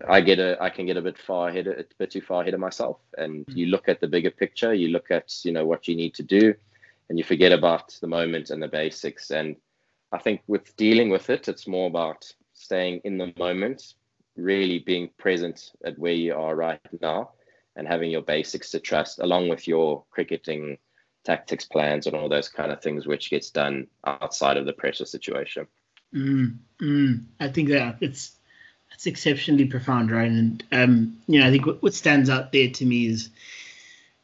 [0.09, 2.55] I get a I can get a bit far ahead, a bit too far ahead
[2.55, 2.99] of myself.
[3.18, 3.57] And mm.
[3.57, 6.23] you look at the bigger picture, you look at you know what you need to
[6.23, 6.55] do,
[7.09, 9.31] and you forget about the moment and the basics.
[9.31, 9.57] And
[10.12, 13.94] I think with dealing with it, it's more about staying in the moment,
[14.37, 17.31] really being present at where you are right now,
[17.77, 20.79] and having your basics to trust, along with your cricketing
[21.25, 25.07] tactics plans and all those kind of things, which gets done outside of the pressure
[25.07, 25.66] situation.
[26.14, 28.33] Mm, mm, I think that it's
[28.90, 30.31] that's exceptionally profound, right?
[30.31, 33.31] And um, you know, I think what, what stands out there to me is,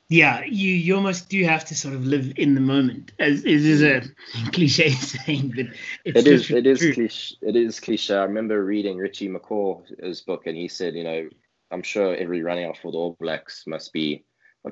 [0.08, 3.12] yeah, you you almost do have to sort of live in the moment.
[3.18, 4.02] As it is a
[4.52, 5.66] cliche saying, but
[6.04, 7.36] it's it is it is cliche.
[7.42, 8.14] It is cliche.
[8.14, 11.28] I remember reading Richie McCaw's book, and he said, you know,
[11.70, 14.24] I'm sure every running out for the All Blacks must be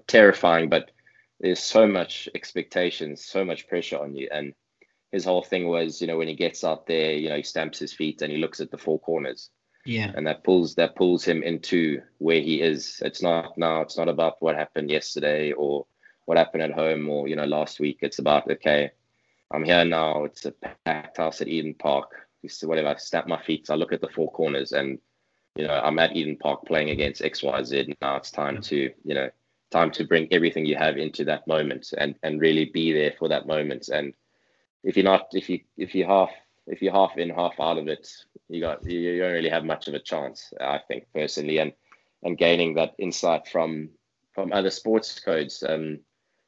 [0.07, 0.91] terrifying, but
[1.41, 4.29] there's so much expectations, so much pressure on you.
[4.33, 4.55] And
[5.13, 7.79] his whole thing was, you know, when he gets out there, you know, he stamps
[7.79, 9.51] his feet and he looks at the four corners.
[9.87, 10.13] Yeah.
[10.15, 13.01] And that pulls that pulls him into where he is.
[13.05, 15.87] It's not now, it's not about what happened yesterday or
[16.25, 17.99] what happened at home or, you know, last week.
[18.03, 18.91] It's about, okay,
[19.51, 20.25] I'm here now.
[20.25, 20.53] It's a
[20.85, 22.11] packed house at Eden Park.
[22.49, 24.99] So whatever, I stamp my feet, I look at the four corners and,
[25.57, 27.95] you know, I'm at Eden Park playing against XYZ.
[28.01, 29.31] Now it's time to, you know,
[29.71, 33.29] time to bring everything you have into that moment and and really be there for
[33.29, 34.15] that moment and
[34.85, 36.31] if you're not if you if you half
[36.67, 38.09] if you're half in half out of it
[38.49, 41.73] you got you, you don't really have much of a chance i think personally and
[42.23, 43.89] and gaining that insight from
[44.35, 45.99] from other sports codes um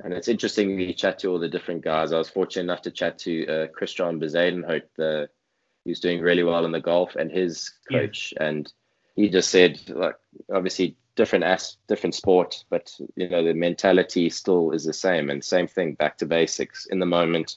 [0.05, 2.13] and it's interesting you chat to all the different guys.
[2.13, 5.29] I was fortunate enough to chat to uh, Christian Bezuidenhout, the
[5.85, 8.47] who's doing really well in the golf, and his coach, yeah.
[8.47, 8.73] and
[9.17, 10.17] he just said like
[10.53, 15.43] obviously different as different sport, but you know the mentality still is the same, and
[15.43, 17.57] same thing back to basics in the moment.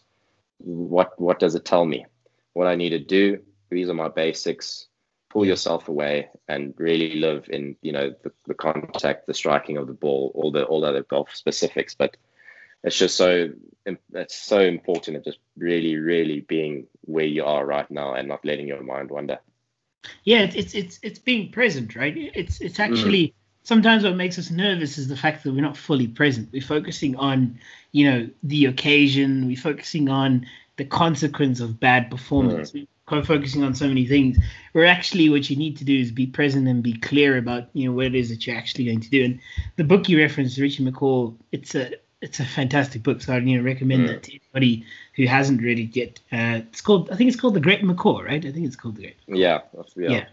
[0.57, 2.05] What what does it tell me?
[2.53, 3.39] What I need to do?
[3.71, 4.87] These are my basics.
[5.29, 9.87] Pull yourself away and really live in you know the, the contact, the striking of
[9.87, 12.17] the ball, all the all the other golf specifics, but
[12.83, 13.49] it's just so
[13.85, 18.43] it's so important of just really really being where you are right now and not
[18.43, 19.39] letting your mind wander.
[20.25, 22.13] Yeah it's it's it's being present right?
[22.17, 23.33] It's it's actually mm.
[23.63, 26.49] sometimes what makes us nervous is the fact that we're not fully present.
[26.51, 27.57] We're focusing on
[27.93, 29.47] you know the occasion.
[29.47, 30.45] We're focusing on
[30.81, 32.87] the consequence of bad performance mm.
[33.25, 34.37] focusing on so many things
[34.71, 37.85] where actually what you need to do is be present and be clear about you
[37.85, 39.39] know what it is that you're actually going to do and
[39.75, 41.91] the book you referenced richie mccaw it's a
[42.21, 44.07] it's a fantastic book, so I'd you know recommend mm.
[44.09, 46.19] that to anybody who hasn't read it yet.
[46.31, 48.45] Uh, it's called I think it's called The Great McCaw, right?
[48.45, 49.17] I think it's called The Great.
[49.27, 49.61] Yeah,
[49.95, 50.25] yeah, yeah,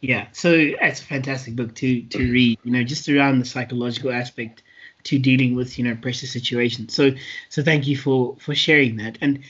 [0.00, 0.26] yeah.
[0.32, 2.60] So it's a fantastic book to to read.
[2.62, 4.62] You know, just around the psychological aspect
[5.04, 6.94] to dealing with you know pressure situations.
[6.94, 7.10] So
[7.48, 9.18] so thank you for for sharing that.
[9.20, 9.40] And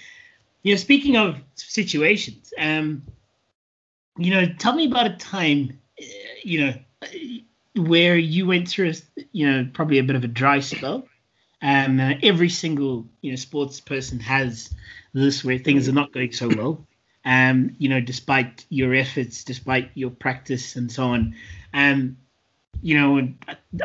[0.62, 3.03] you know, speaking of situations, um,
[4.16, 6.05] you know, tell me about a time, uh,
[6.42, 6.75] you know,
[7.75, 8.94] where you went through, a,
[9.33, 11.07] you know, probably a bit of a dry spell
[11.62, 14.75] um, uh, every single you know sports person has
[15.14, 16.87] this where things are not going so well.
[17.25, 21.37] Um, you know, despite your efforts, despite your practice and so on.
[21.72, 22.16] Um,
[22.83, 23.29] you know,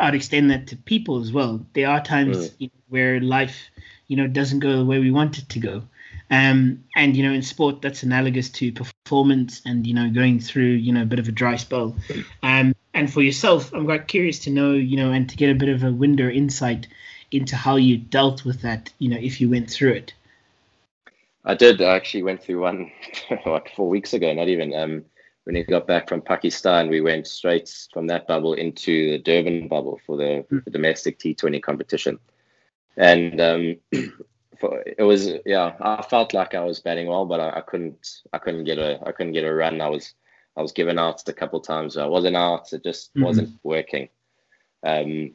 [0.01, 1.63] I'd extend that to people as well.
[1.73, 2.53] There are times mm.
[2.57, 3.69] you know, where life,
[4.07, 5.83] you know, doesn't go the way we want it to go.
[6.29, 10.71] Um, and you know, in sport, that's analogous to performance and you know, going through
[10.71, 11.95] you know a bit of a dry spell.
[12.43, 15.55] Um, and for yourself, I'm quite curious to know, you know, and to get a
[15.55, 16.87] bit of a window insight
[17.31, 20.13] into how you dealt with that, you know, if you went through it.
[21.45, 21.81] I did.
[21.81, 22.91] I actually went through one,
[23.43, 24.73] what, four weeks ago, not even.
[24.73, 25.05] Um,
[25.43, 29.69] when he got back from Pakistan, we went straight from that bubble into the Durban
[29.69, 30.63] bubble for the, mm.
[30.65, 32.19] the domestic T20 competition.
[32.97, 33.77] And um,
[34.61, 38.37] it was, yeah, I felt like I was batting well, but I, I, couldn't, I
[38.37, 39.81] couldn't get a, I couldn't get a run.
[39.81, 40.13] I was,
[40.55, 41.97] I was given out a couple times.
[41.97, 42.73] I wasn't out.
[42.73, 43.23] It just mm-hmm.
[43.23, 44.09] wasn't working.
[44.83, 45.33] Um,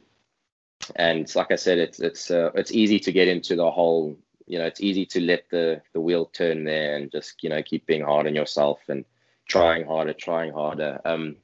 [0.95, 4.17] and like I said, it's it's uh, it's easy to get into the whole.
[4.47, 7.63] You know, it's easy to let the the wheel turn there and just you know
[7.63, 9.05] keep being hard on yourself and
[9.47, 10.99] trying harder, trying harder.
[11.05, 11.37] Um,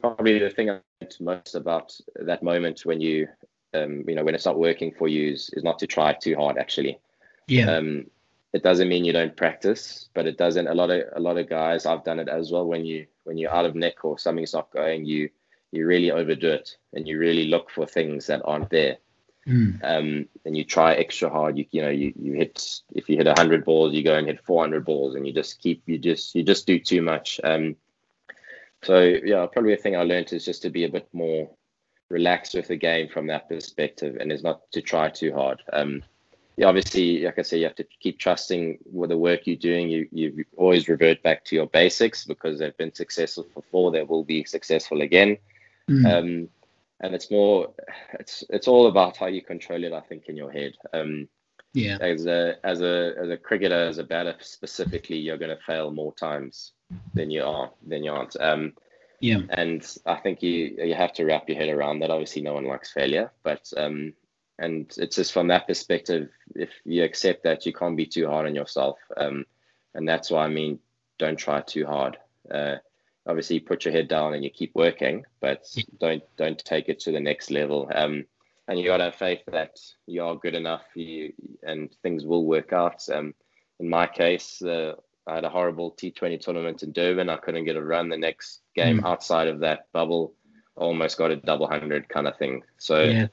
[0.00, 3.28] probably the thing I liked most about that moment when you
[3.74, 6.36] um, you know when it's not working for you is, is not to try too
[6.36, 6.98] hard actually.
[7.46, 7.76] Yeah.
[7.76, 8.06] Um,
[8.52, 10.68] it doesn't mean you don't practice, but it doesn't.
[10.68, 12.66] A lot of a lot of guys, I've done it as well.
[12.66, 15.28] When you when you're out of nick or something's not going, you
[15.70, 18.96] you really overdo it and you really look for things that aren't there.
[19.46, 19.80] Mm.
[19.82, 21.58] Um, and you try extra hard.
[21.58, 24.44] You you know you, you hit if you hit hundred balls, you go and hit
[24.44, 27.40] four hundred balls, and you just keep you just you just do too much.
[27.44, 27.76] Um,
[28.82, 31.50] so yeah, probably a thing I learned is just to be a bit more
[32.10, 35.62] relaxed with the game from that perspective, and is not to try too hard.
[35.72, 36.02] Um,
[36.56, 39.88] yeah, obviously, like I say, you have to keep trusting with the work you're doing.
[39.88, 43.92] You you always revert back to your basics because they've been successful before.
[43.92, 45.38] They will be successful again.
[45.88, 46.04] Mm.
[46.06, 46.48] Um,
[47.00, 47.70] and it's more,
[48.18, 49.92] it's it's all about how you control it.
[49.92, 50.74] I think in your head.
[50.92, 51.28] Um,
[51.74, 51.98] yeah.
[52.00, 55.90] As a as a as a cricketer, as a batter specifically, you're going to fail
[55.90, 56.72] more times
[57.14, 58.36] than you are than you aren't.
[58.40, 58.72] Um,
[59.20, 59.40] yeah.
[59.50, 62.10] And I think you you have to wrap your head around that.
[62.10, 64.14] Obviously, no one likes failure, but um,
[64.58, 68.46] and it's just from that perspective, if you accept that you can't be too hard
[68.46, 69.44] on yourself, um,
[69.94, 70.78] and that's why I mean,
[71.18, 72.18] don't try too hard.
[72.50, 72.76] Uh,
[73.26, 75.66] obviously put your head down and you keep working, but
[76.00, 77.90] don't don't take it to the next level.
[77.94, 78.24] Um,
[78.66, 82.44] and you got to have faith that you are good enough, you and things will
[82.44, 83.08] work out.
[83.08, 83.34] Um,
[83.80, 84.94] in my case, uh,
[85.28, 87.28] I had a horrible T20 tournament in Durban.
[87.28, 89.06] I couldn't get a run the next game mm.
[89.06, 90.32] outside of that bubble.
[90.76, 92.62] Almost got a double hundred kind of thing.
[92.78, 93.26] So yeah.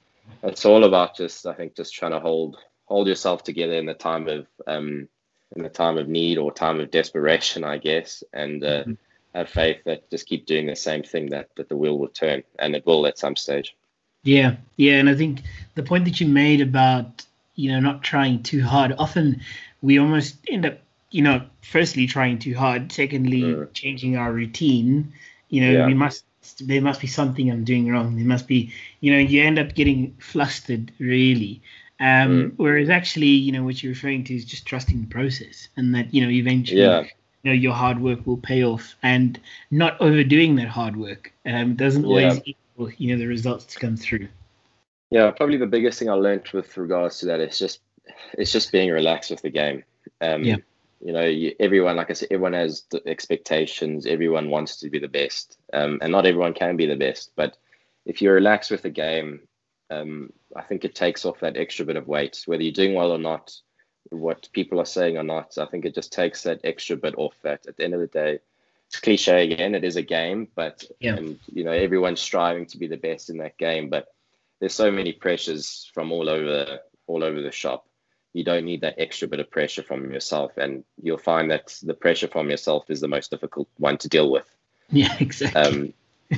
[0.44, 3.94] it's all about just I think just trying to hold hold yourself together in the
[3.94, 5.08] time of um,
[5.56, 8.94] in the time of need or time of desperation, I guess, and uh, mm-hmm
[9.36, 12.44] have faith that just keep doing the same thing that, that the wheel will turn
[12.58, 13.76] and it will at some stage.
[14.24, 15.42] Yeah, yeah, and I think
[15.76, 18.96] the point that you made about you know not trying too hard.
[18.98, 19.42] Often
[19.82, 20.80] we almost end up
[21.12, 23.74] you know firstly trying too hard, secondly mm.
[23.74, 25.14] changing our routine.
[25.50, 25.86] You know yeah.
[25.86, 26.26] we must
[26.60, 28.16] there must be something I'm doing wrong.
[28.16, 31.62] There must be you know you end up getting flustered really.
[32.00, 32.54] Um, mm.
[32.58, 36.14] Whereas actually, you know, what you're referring to is just trusting the process, and that
[36.14, 37.04] you know eventually yeah
[37.44, 39.40] you know your hard work will pay off and
[39.70, 42.54] not overdoing that hard work um, doesn't always yeah.
[42.76, 44.28] equal you know the results to come through
[45.12, 47.80] Yeah, probably the biggest thing I learned with regards to that is just
[48.34, 49.84] it's just being relaxed with the game.
[50.22, 50.58] Um, yeah.
[51.06, 54.08] You know, you, everyone, like I said, everyone has expectations.
[54.08, 57.32] Everyone wants to be the best, um, and not everyone can be the best.
[57.36, 57.58] But
[58.08, 59.42] if you're relaxed with the game,
[59.92, 63.12] um, I think it takes off that extra bit of weight, whether you're doing well
[63.12, 63.56] or not,
[64.10, 65.60] what people are saying or not.
[65.60, 67.68] I think it just takes that extra bit off that.
[67.68, 68.40] At the end of the day,
[68.88, 69.76] it's cliche again.
[69.76, 71.18] It is a game, but yeah.
[71.18, 73.90] and you know everyone's striving to be the best in that game.
[73.90, 74.08] But
[74.60, 77.86] there's so many pressures from all over all over the shop.
[78.36, 81.94] You don't need that extra bit of pressure from yourself, and you'll find that the
[81.94, 84.46] pressure from yourself is the most difficult one to deal with.
[84.92, 85.60] Yeah, exactly.
[85.60, 85.94] Um,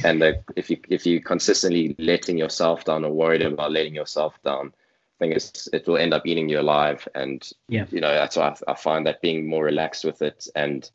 [0.06, 4.42] and the, if you if you consistently letting yourself down or worried about letting yourself
[4.42, 7.06] down, I think it's, it will end up eating you alive.
[7.14, 10.48] And yeah, you know that's why I, I find that being more relaxed with it
[10.56, 10.90] and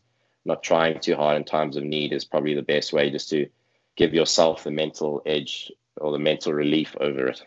[0.46, 3.48] not trying too hard in times of need is probably the best way just to
[3.96, 7.42] give yourself the mental edge or the mental relief over it.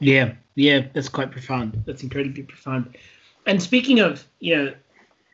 [0.00, 1.82] Yeah, yeah, that's quite profound.
[1.86, 2.96] That's incredibly profound.
[3.46, 4.74] And speaking of, you know,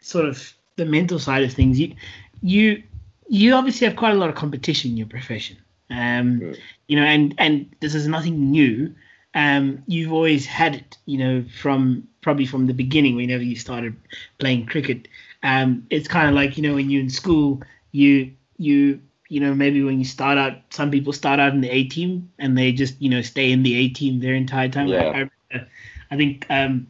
[0.01, 1.95] sort of the mental side of things, you
[2.43, 2.83] you
[3.29, 5.57] you obviously have quite a lot of competition in your profession.
[5.91, 6.59] Um, mm.
[6.89, 8.95] you know, and and this is nothing new.
[9.35, 13.97] Um, you've always had it, you know, from probably from the beginning, whenever you started
[14.39, 15.09] playing cricket.
[15.43, 19.55] Um, it's kind of like, you know, when you're in school, you you you know,
[19.55, 22.73] maybe when you start out, some people start out in the A team and they
[22.73, 24.89] just, you know, stay in the A team their entire time.
[24.89, 25.29] Yeah.
[25.53, 25.67] I,
[26.11, 26.87] I, think um,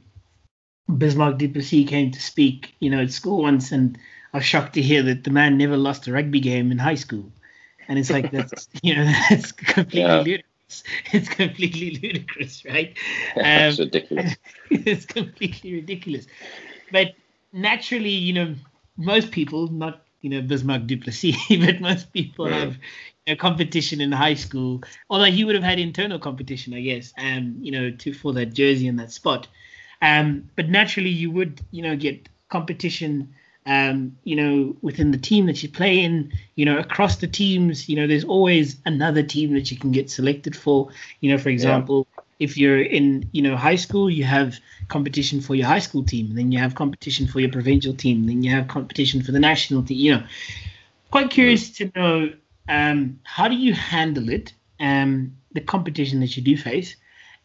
[0.98, 1.48] Bismarck du
[1.84, 3.96] came to speak, you know, at school once, and
[4.32, 6.96] I was shocked to hear that the man never lost a rugby game in high
[6.96, 7.30] school.
[7.88, 10.16] And it's like that's, you know, that's completely yeah.
[10.20, 10.82] ludicrous.
[11.12, 12.96] It's completely ludicrous, right?
[13.36, 14.36] Um, ridiculous.
[14.70, 16.26] it's completely ridiculous.
[16.90, 17.14] But
[17.52, 18.54] naturally, you know,
[18.96, 22.60] most people, not you know Bismarck du Plessis, but most people yeah.
[22.60, 22.78] have
[23.26, 24.82] you know, competition in high school.
[25.10, 28.54] Although he would have had internal competition, I guess, um, you know, to for that
[28.54, 29.46] jersey and that spot.
[30.00, 33.34] Um, but naturally, you would you know get competition.
[33.66, 37.88] Um, you know, within the team that you play in, you know, across the teams,
[37.88, 40.90] you know, there's always another team that you can get selected for.
[41.20, 42.06] You know, for example,
[42.38, 46.34] if you're in you know high school you have competition for your high school team
[46.34, 49.82] then you have competition for your provincial team then you have competition for the national
[49.82, 50.26] team you know.
[51.10, 52.32] Quite curious to know
[52.68, 56.96] um, how do you handle it um, the competition that you do face?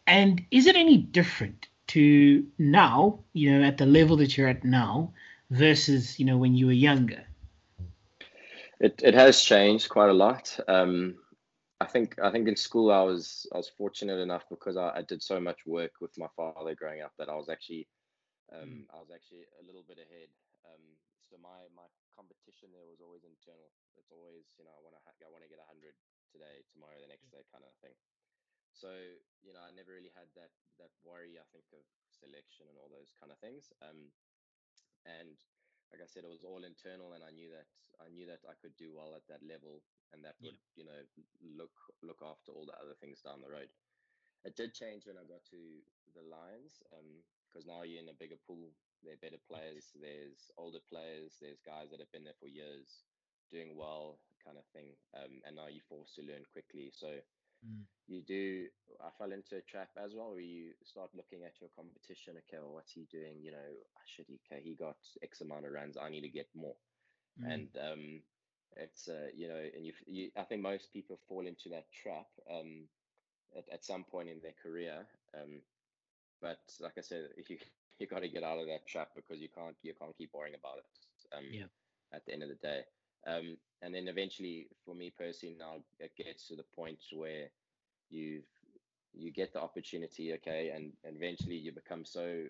[0.06, 4.64] And is it any different to now you know at the level that you're at
[4.64, 5.12] now
[5.50, 7.24] versus you know when you were younger?
[8.80, 10.58] It, it has changed quite a lot.
[10.66, 11.16] Um,
[11.80, 15.02] I think I think in school I was I was fortunate enough because I, I
[15.02, 17.88] did so much work with my father growing up that I was actually
[18.52, 20.30] um, I was actually a little bit ahead.
[20.66, 23.72] Um, so my my competition there was always internal.
[23.96, 25.96] It's always you know I want to ha- I want to get hundred
[26.28, 27.96] today, tomorrow, the next day kind of thing.
[28.76, 28.92] So
[29.40, 32.92] you know I never really had that that worry I think of selection and all
[32.92, 33.72] those kind of things.
[33.80, 34.12] Um,
[35.06, 35.38] and
[35.90, 37.66] like I said, it was all internal, and I knew that
[38.00, 40.82] I knew that I could do well at that level and that would yeah.
[40.82, 41.00] you know
[41.42, 43.70] look look after all the other things down the road.
[44.42, 45.60] It did change when I got to
[46.16, 46.80] the Lions
[47.46, 48.72] because um, now you're in a bigger pool.
[49.04, 49.92] There are better players.
[49.96, 51.36] There's older players.
[51.40, 53.04] There's guys that have been there for years,
[53.52, 54.96] doing well, kind of thing.
[55.12, 56.88] Um, and now you're forced to learn quickly.
[56.88, 57.20] So
[57.66, 57.84] mm.
[58.06, 58.66] you do.
[59.00, 62.34] I fell into a trap as well, where you start looking at your competition.
[62.36, 63.40] Okay, well, what's he doing?
[63.42, 64.40] You know, ah, should he?
[64.46, 65.96] Okay, he got X amount of runs.
[65.96, 66.76] I need to get more.
[67.40, 67.52] Mm.
[67.52, 68.22] And um,
[68.76, 72.26] it's uh, you know, and you, you, I think most people fall into that trap
[72.50, 72.86] um,
[73.56, 75.06] at, at some point in their career.
[75.34, 75.62] Um,
[76.40, 77.58] but like I said, you
[77.98, 80.56] you got to get out of that trap because you can't you can't keep worrying
[80.58, 81.36] about it.
[81.36, 81.70] Um, yeah.
[82.12, 82.82] At the end of the day,
[83.26, 87.48] um, and then eventually, for me personally, now it gets to the point where
[88.10, 88.42] you
[89.12, 92.44] you get the opportunity, okay, and, and eventually you become so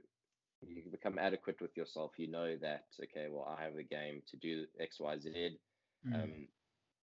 [0.63, 2.13] you become adequate with yourself.
[2.19, 5.59] You know that okay, well, I have the game to do X, Y, Z
[6.07, 6.15] Mm.
[6.23, 6.49] Um,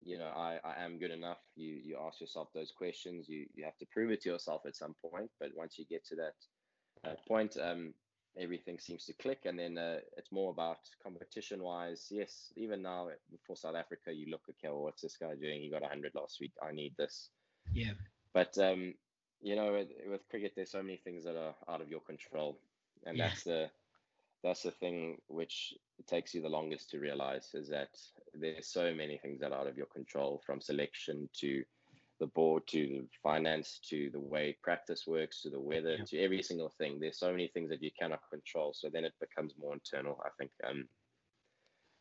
[0.03, 1.39] you know, I, I am good enough.
[1.55, 3.27] You you ask yourself those questions.
[3.29, 5.29] You you have to prove it to yourself at some point.
[5.39, 6.35] But once you get to that
[7.09, 7.93] uh, point, um,
[8.39, 12.07] everything seems to click, and then uh, it's more about competition wise.
[12.09, 13.09] Yes, even now
[13.45, 15.61] for South Africa, you look okay, well, what's this guy doing?
[15.61, 16.53] He got 100 last week.
[16.61, 17.29] I need this.
[17.73, 17.93] Yeah.
[18.33, 18.93] But um,
[19.41, 22.59] you know, with, with cricket, there's so many things that are out of your control,
[23.05, 23.27] and yeah.
[23.27, 23.69] that's the
[24.43, 25.73] that's the thing which
[26.07, 27.89] takes you the longest to realize is that
[28.33, 31.63] there's so many things that are out of your control from selection to
[32.21, 36.05] the board to the finance to the way practice works to the weather yeah.
[36.05, 36.99] to every single thing.
[36.99, 40.29] There's so many things that you cannot control so then it becomes more internal i
[40.37, 40.87] think um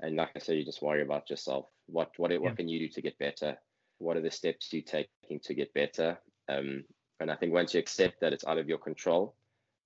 [0.01, 1.67] and like i said you just worry about yourself.
[1.87, 3.57] What what what can you do to get better?
[3.99, 6.19] What are the steps you taking to get better?
[6.49, 6.85] Um
[7.21, 9.35] and I think once you accept that it's out of your control,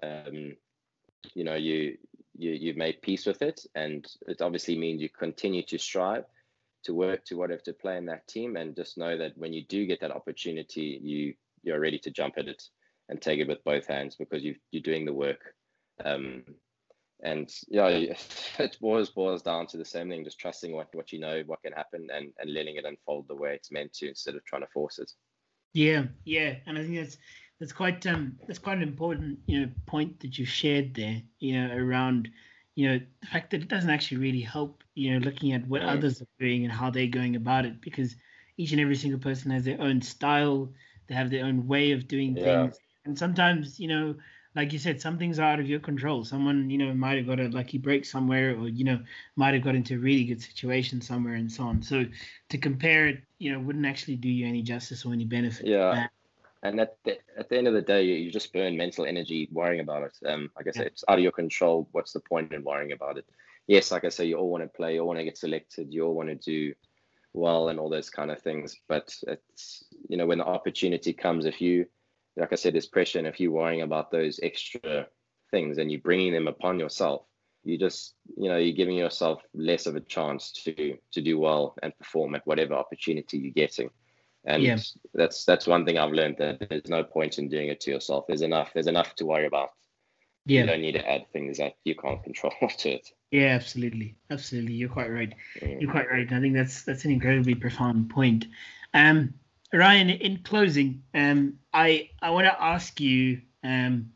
[0.03, 0.57] um,
[1.35, 1.99] you know, you
[2.37, 6.25] you you've made peace with it, and it obviously means you continue to strive
[6.85, 9.65] to work to whatever to play in that team, and just know that when you
[9.65, 12.63] do get that opportunity, you you're ready to jump at it
[13.09, 15.55] and take it with both hands because you you're doing the work.
[16.05, 16.45] Um,
[17.23, 17.89] and yeah,
[18.59, 21.63] it always boils down to the same thing: just trusting what what you know, what
[21.63, 24.63] can happen, and and letting it unfold the way it's meant to, instead of trying
[24.63, 25.11] to force it.
[25.73, 27.19] Yeah, yeah, and I think that's
[27.61, 31.23] that's quite um that's quite an important you know point that you shared there.
[31.39, 32.29] You know around
[32.75, 35.83] you know the fact that it doesn't actually really help you know looking at what
[35.83, 38.17] others are doing and how they're going about it because
[38.57, 40.73] each and every single person has their own style,
[41.09, 42.45] they have their own way of doing yeah.
[42.45, 44.15] things, and sometimes you know
[44.55, 46.25] like you said, some things are out of your control.
[46.25, 49.01] Someone, you know, might have got a lucky break somewhere, or you know,
[49.37, 51.83] might have got into a really good situation somewhere, and so on.
[51.83, 52.05] So
[52.51, 55.67] to compare it, you know, wouldn't actually do you any justice or any benefit.
[55.67, 56.07] Yeah.
[56.65, 59.81] And at the, at the end of the day, you just burn mental energy worrying
[59.81, 60.17] about it.
[60.27, 60.87] Um, like I said, yeah.
[60.89, 61.87] it's out of your control.
[61.93, 63.27] What's the point in worrying about it?
[63.67, 65.93] Yes, like I say, you all want to play, you all want to get selected,
[65.93, 66.75] you all want to do
[67.35, 68.77] well, and all those kind of things.
[68.89, 71.87] But it's you know, when the opportunity comes, if you
[72.37, 75.07] like I said, there's pressure, and if you're worrying about those extra
[75.51, 77.23] things and you're bringing them upon yourself,
[77.63, 81.77] you just, you know, you're giving yourself less of a chance to to do well
[81.83, 83.91] and perform at whatever opportunity you're getting.
[84.47, 84.79] And yeah.
[85.15, 88.27] that's that's one thing I've learned that there's no point in doing it to yourself.
[88.27, 88.73] There's enough.
[88.75, 89.71] There's enough to worry about.
[90.47, 90.63] Yeah.
[90.63, 93.09] You don't need to add things that you can't control to it.
[93.31, 94.75] Yeah, absolutely, absolutely.
[94.75, 95.35] You're quite right.
[95.61, 95.81] Mm.
[95.81, 96.31] You're quite right.
[96.31, 98.47] I think that's that's an incredibly profound point.
[98.93, 99.35] Um,
[99.73, 104.13] Ryan, in closing, um, I I want to ask you um,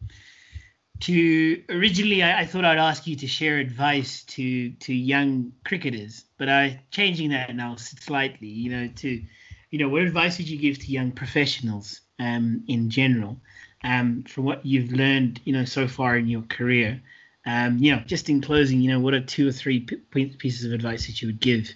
[1.01, 6.25] to originally I, I, thought I'd ask you to share advice to to young cricketers,
[6.37, 8.49] but I changing that now slightly.
[8.49, 9.23] You know, to
[9.71, 13.39] you know, what advice would you give to young professionals um, in general
[13.85, 17.01] um, from what you've learned, you know, so far in your career?
[17.47, 20.65] Um, you know, just in closing, you know, what are two or three p- pieces
[20.65, 21.73] of advice that you would give?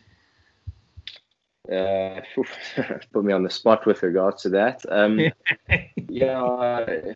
[1.71, 2.21] uh,
[3.13, 4.83] put me on the spot with regards to that.
[4.89, 5.33] Um,
[6.09, 7.15] yeah, uh,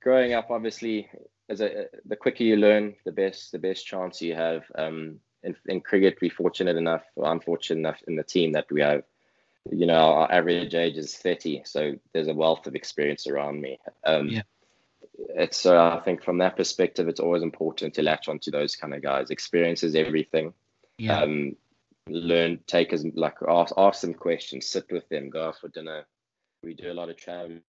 [0.00, 1.08] growing up, obviously,
[1.48, 4.64] as a, the quicker you learn, the best the best chance you have.
[4.76, 8.80] Um, in, in cricket, we're fortunate enough, or unfortunate enough, in the team that we
[8.80, 9.02] have.
[9.70, 13.78] You know, our average age is 30, so there's a wealth of experience around me.
[14.04, 14.42] Um, yeah.
[15.36, 18.74] It's so uh, I think from that perspective, it's always important to latch onto those
[18.74, 19.30] kind of guys.
[19.30, 20.52] Experience is everything.
[20.98, 21.20] Yeah.
[21.20, 21.56] Um,
[22.08, 26.04] learn, take as like ask ask them questions, sit with them, go out for dinner.
[26.64, 27.62] We do a lot of traveling,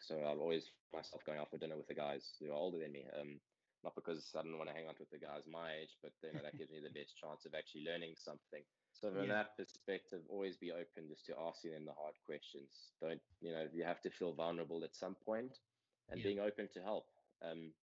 [0.00, 2.92] so I've always myself going out for dinner with the guys who are older than
[2.92, 3.04] me.
[3.18, 3.40] Um,
[3.84, 6.32] not because I don't want to hang out with the guys my age, but you
[6.32, 8.64] know that gives me the best chance of actually learning something.
[8.96, 9.44] So from yeah.
[9.44, 12.96] that perspective, always be open just to asking them the hard questions.
[13.04, 15.60] Don't you know you have to feel vulnerable at some point,
[16.08, 16.24] and yeah.
[16.24, 17.06] being open to help.
[17.44, 17.76] Um,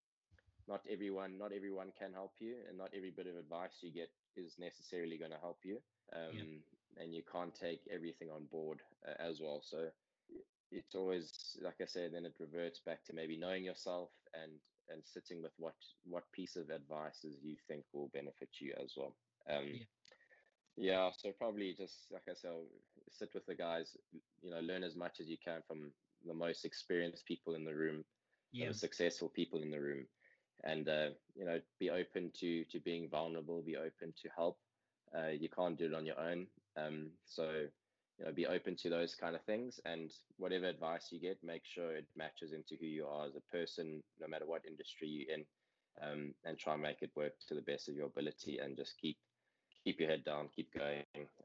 [0.68, 4.10] not everyone not everyone can help you and not every bit of advice you get
[4.38, 5.78] is necessarily going to help you
[6.16, 7.04] um, yeah.
[7.04, 9.88] and you can't take everything on board uh, as well so
[10.72, 14.54] it's always like i said then it reverts back to maybe knowing yourself and
[14.91, 15.75] and sitting with what
[16.05, 19.15] what piece of advices you think will benefit you as well
[19.49, 19.65] um,
[20.77, 21.07] yeah.
[21.07, 22.51] yeah so probably just like i said
[23.09, 23.95] sit with the guys
[24.41, 25.91] you know learn as much as you can from
[26.27, 28.03] the most experienced people in the room
[28.51, 28.67] yeah.
[28.67, 30.05] the successful people in the room
[30.63, 34.57] and uh, you know be open to to being vulnerable be open to help
[35.17, 36.45] uh, you can't do it on your own
[36.77, 37.65] um, so
[38.18, 41.64] you know be open to those kind of things and whatever advice you get make
[41.66, 45.36] sure it matches into who you are as a person no matter what industry you're
[45.36, 45.45] in
[46.01, 48.97] um, and try and make it work to the best of your ability and just
[48.99, 49.18] keep
[49.84, 51.03] keep your head down keep going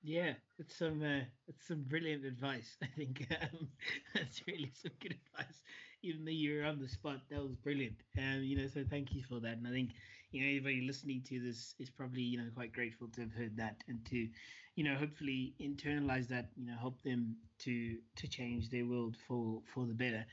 [0.03, 2.76] Yeah, it's some uh, it's some brilliant advice.
[2.82, 3.68] I think um,
[4.14, 5.61] that's really some good advice.
[6.03, 7.96] Even though you're on the spot, that was brilliant.
[8.16, 9.57] Um, you know, so thank you for that.
[9.59, 9.90] And I think
[10.30, 13.57] you know anybody listening to this is probably you know quite grateful to have heard
[13.57, 14.28] that and to,
[14.76, 16.51] you know, hopefully internalize that.
[16.57, 20.24] You know, help them to to change their world for for the better.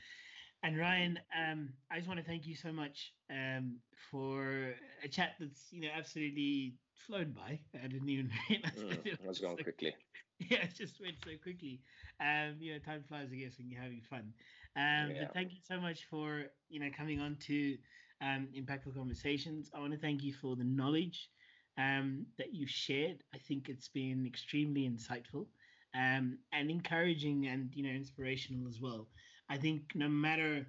[0.66, 3.76] And Ryan, um, I just want to thank you so much um,
[4.10, 7.60] for a chat that's you know absolutely flown by.
[7.80, 9.94] I didn't even realize mm, it was going so, quickly.
[10.40, 11.80] Yeah, it just went so quickly.
[12.20, 14.32] Um, you know, time flies, I guess, when you're having fun.
[14.76, 15.20] Um, yeah.
[15.20, 17.76] But thank you so much for you know coming on to
[18.20, 19.70] um, Impactful Conversations.
[19.74, 21.30] I want to thank you for the knowledge
[21.78, 23.22] um, that you shared.
[23.34, 25.46] I think it's been extremely insightful
[25.94, 29.08] um, and encouraging and you know inspirational as well.
[29.48, 30.66] I think no matter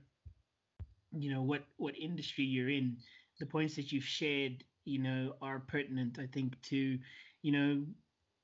[1.11, 2.97] you know what what industry you're in,
[3.39, 6.19] the points that you've shared, you know, are pertinent.
[6.19, 6.99] I think to,
[7.41, 7.83] you know,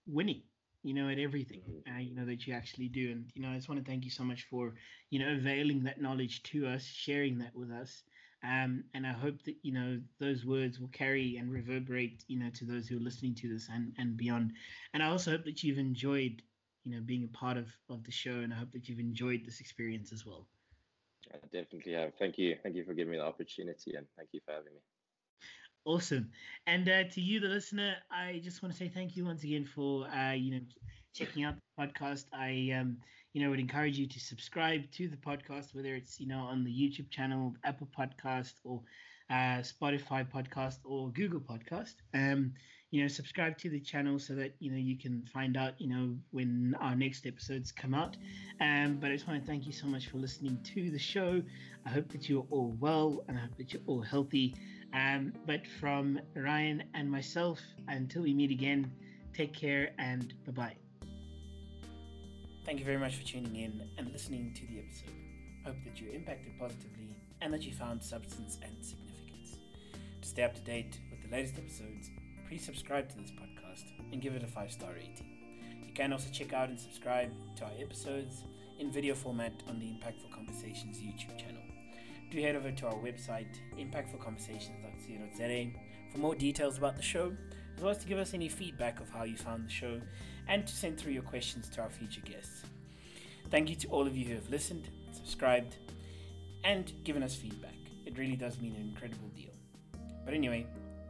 [0.07, 0.41] winning
[0.83, 1.95] you know, at everything, mm-hmm.
[1.95, 3.11] uh, you know, that you actually do.
[3.11, 4.73] And, you know, I just want to thank you so much for,
[5.09, 8.03] you know, availing that knowledge to us, sharing that with us.
[8.43, 12.49] Um, and I hope that, you know, those words will carry and reverberate, you know,
[12.55, 14.51] to those who are listening to this and, and beyond.
[14.93, 16.41] And I also hope that you've enjoyed,
[16.83, 18.39] you know, being a part of, of the show.
[18.39, 20.47] And I hope that you've enjoyed this experience as well.
[21.33, 22.13] I definitely have.
[22.19, 22.57] Thank you.
[22.61, 24.79] Thank you for giving me the opportunity and thank you for having me.
[25.85, 26.29] Awesome.
[26.65, 29.65] And uh, to you, the listener, I just want to say thank you once again
[29.65, 30.61] for uh, you know
[31.13, 32.25] checking out the podcast.
[32.33, 32.97] I um,
[33.33, 36.63] you know would encourage you to subscribe to the podcast, whether it's you know on
[36.63, 38.81] the YouTube channel, Apple Podcast, or
[39.29, 41.95] uh, Spotify podcast or Google Podcast.
[42.13, 42.53] Um,
[42.93, 45.87] you know, subscribe to the channel so that you know you can find out you
[45.87, 48.15] know when our next episodes come out.
[48.61, 51.41] Um, but I just want to thank you so much for listening to the show.
[51.87, 54.53] I hope that you're all well and I hope that you're all healthy.
[54.93, 58.91] Um, but from Ryan and myself, until we meet again,
[59.33, 60.75] take care and bye bye.
[62.63, 65.15] Thank you very much for tuning in and listening to the episode.
[65.65, 67.07] Hope that you impacted positively
[67.41, 69.57] and that you found substance and significance.
[70.21, 72.11] To stay up to date with the latest episodes,
[72.53, 75.25] please subscribe to this podcast and give it a five star rating.
[75.87, 78.43] You can also check out and subscribe to our episodes
[78.77, 81.63] in video format on the Impactful Conversations YouTube channel
[82.29, 85.71] do head over to our website, impactfulconversations.co.za,
[86.11, 87.35] for more details about the show,
[87.75, 89.99] as well as to give us any feedback of how you found the show
[90.47, 92.65] and to send through your questions to our future guests.
[93.49, 95.77] Thank you to all of you who have listened, subscribed,
[96.63, 97.77] and given us feedback.
[98.05, 99.53] It really does mean an incredible deal.
[100.23, 100.67] But anyway,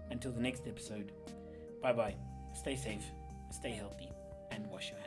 [0.09, 1.11] until the next episode,
[1.83, 2.15] bye bye,
[2.53, 3.11] stay safe,
[3.51, 4.09] stay healthy,
[4.51, 5.02] and wash your hands.